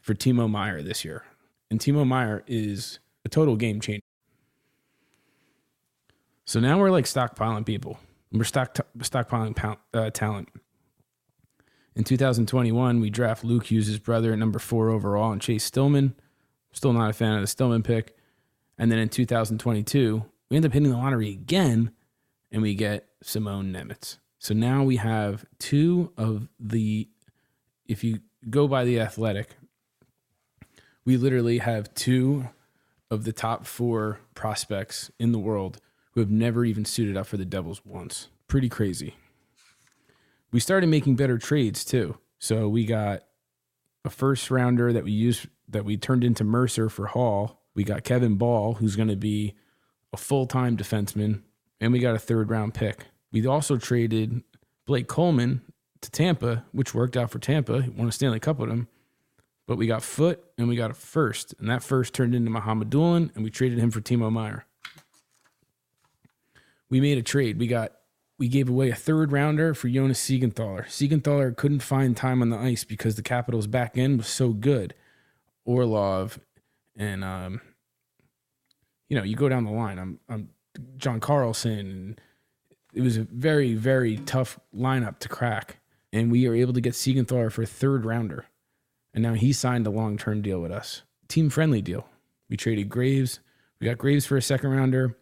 [0.00, 1.24] for Timo Meier this year.
[1.70, 4.02] And Timo Meier is a total game changer.
[6.44, 7.98] So now we're like stockpiling people.
[8.32, 10.48] We're stock stockpiling uh, talent.
[11.96, 16.14] In 2021, we draft Luke Hughes' brother at number four overall and Chase Stillman.
[16.72, 18.16] Still not a fan of the Stillman pick.
[18.78, 21.90] And then in 2022, we end up hitting the lottery again
[22.52, 24.18] and we get Simon Nemec.
[24.38, 27.08] So now we have two of the,
[27.86, 29.50] if you go by the athletic,
[31.04, 32.48] we literally have two
[33.10, 35.78] of the top four prospects in the world
[36.12, 38.28] who have never even suited up for the Devils once.
[38.48, 39.14] Pretty crazy.
[40.52, 42.18] We started making better trades too.
[42.38, 43.22] So we got
[44.04, 47.62] a first rounder that we used that we turned into Mercer for Hall.
[47.74, 49.54] We got Kevin Bahl, who's going to be
[50.12, 51.42] a full time defenseman,
[51.80, 53.06] and we got a third round pick.
[53.32, 54.42] We also traded
[54.86, 55.62] Blake Coleman
[56.00, 57.82] to Tampa, which worked out for Tampa.
[57.82, 58.88] He won a Stanley Cup with him.
[59.66, 63.34] But we got Foote and we got a first, and that first turned into Mukhamadullin,
[63.34, 64.66] and we traded him for Timo Meier.
[66.88, 67.58] We made a trade.
[67.58, 67.92] We got
[68.40, 70.86] we gave away a third rounder for Jonas Siegenthaler.
[70.86, 74.94] Siegenthaler couldn't find time on the ice because the Capitals' back end was so good.
[75.64, 76.40] Orlov
[76.96, 77.60] and um,
[79.08, 80.00] you know, you go down the line.
[80.00, 80.48] I'm I'm
[80.96, 82.18] John Carlson
[82.92, 85.78] it was a very, very tough lineup to crack.
[86.12, 88.46] And we were able to get Siegenthaler for a third rounder.
[89.14, 91.02] And now he signed a long term deal with us.
[91.28, 92.08] Team friendly deal.
[92.48, 93.40] We traded Graves.
[93.80, 95.16] We got Graves for a second rounder.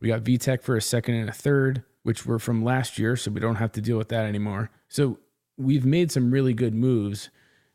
[0.00, 3.30] We got Vitek for a second and a third, which were from last year, so
[3.30, 4.70] we don't have to deal with that anymore.
[4.88, 5.18] So
[5.58, 7.28] we've made some really good moves,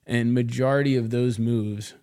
[0.08, 1.94] and majority of those moves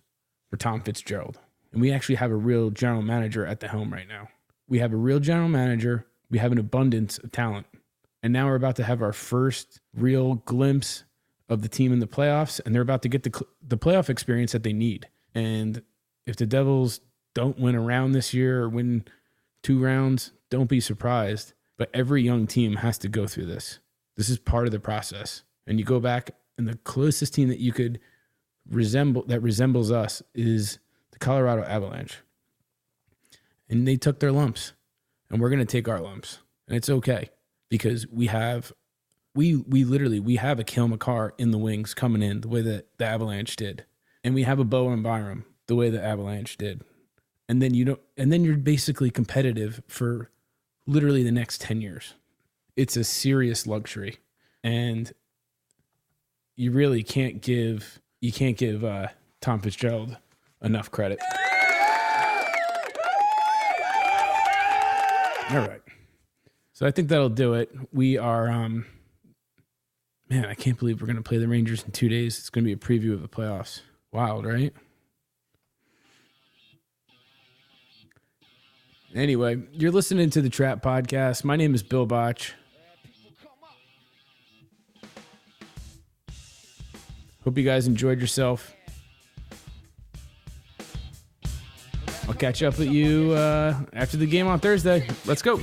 [0.49, 1.39] were Tom Fitzgerald.
[1.73, 4.29] And we actually have a real general manager at the helm right now.
[4.67, 7.67] We have a real general manager we have an abundance of talent.
[8.23, 11.03] And now we're about to have our first real glimpse
[11.49, 14.53] of the team in the playoffs, and they're about to get the, the playoff experience
[14.53, 15.09] that they need.
[15.35, 15.83] And
[16.25, 17.01] if the Devils
[17.33, 19.03] don't win a round this year or win
[19.61, 21.53] two rounds, don't be surprised.
[21.81, 23.79] But every young team has to go through this.
[24.15, 25.41] This is part of the process.
[25.65, 27.99] And you go back, and the closest team that you could
[28.69, 30.77] resemble that resembles us is
[31.09, 32.19] the Colorado Avalanche.
[33.67, 34.73] And they took their lumps
[35.31, 36.37] and we're going to take our lumps.
[36.67, 37.31] And it's okay
[37.67, 38.71] because we have
[39.33, 42.61] we we literally we have a Cale Makar in the wings coming in the way
[42.61, 43.85] that the Avalanche did.
[44.23, 46.83] And we have a Bowen Byram the way the Avalanche did.
[47.49, 50.29] And then you don't and then you're basically competitive for
[50.91, 52.13] literally the next 10 years.
[52.75, 54.17] It's a serious luxury.
[54.63, 55.11] And
[56.55, 59.07] you really can't give you can't give uh,
[59.41, 60.15] Tom Fitzgerald
[60.61, 61.19] enough credit.
[65.49, 65.81] All right.
[66.73, 67.71] So I think that'll do it.
[67.91, 68.85] We are, um,
[70.29, 72.37] man, I can't believe we're to play the Rangers in two days.
[72.37, 73.81] It's to be a preview of the playoffs.
[74.11, 74.73] Wild, right?
[79.13, 81.43] Anyway, you're listening to the Trap Podcast.
[81.43, 82.53] My name is Bill Botch.
[87.43, 88.73] Hope you guys enjoyed yourself.
[92.27, 95.07] I'll catch up with you uh, after the game on Thursday.
[95.25, 95.59] Let's go.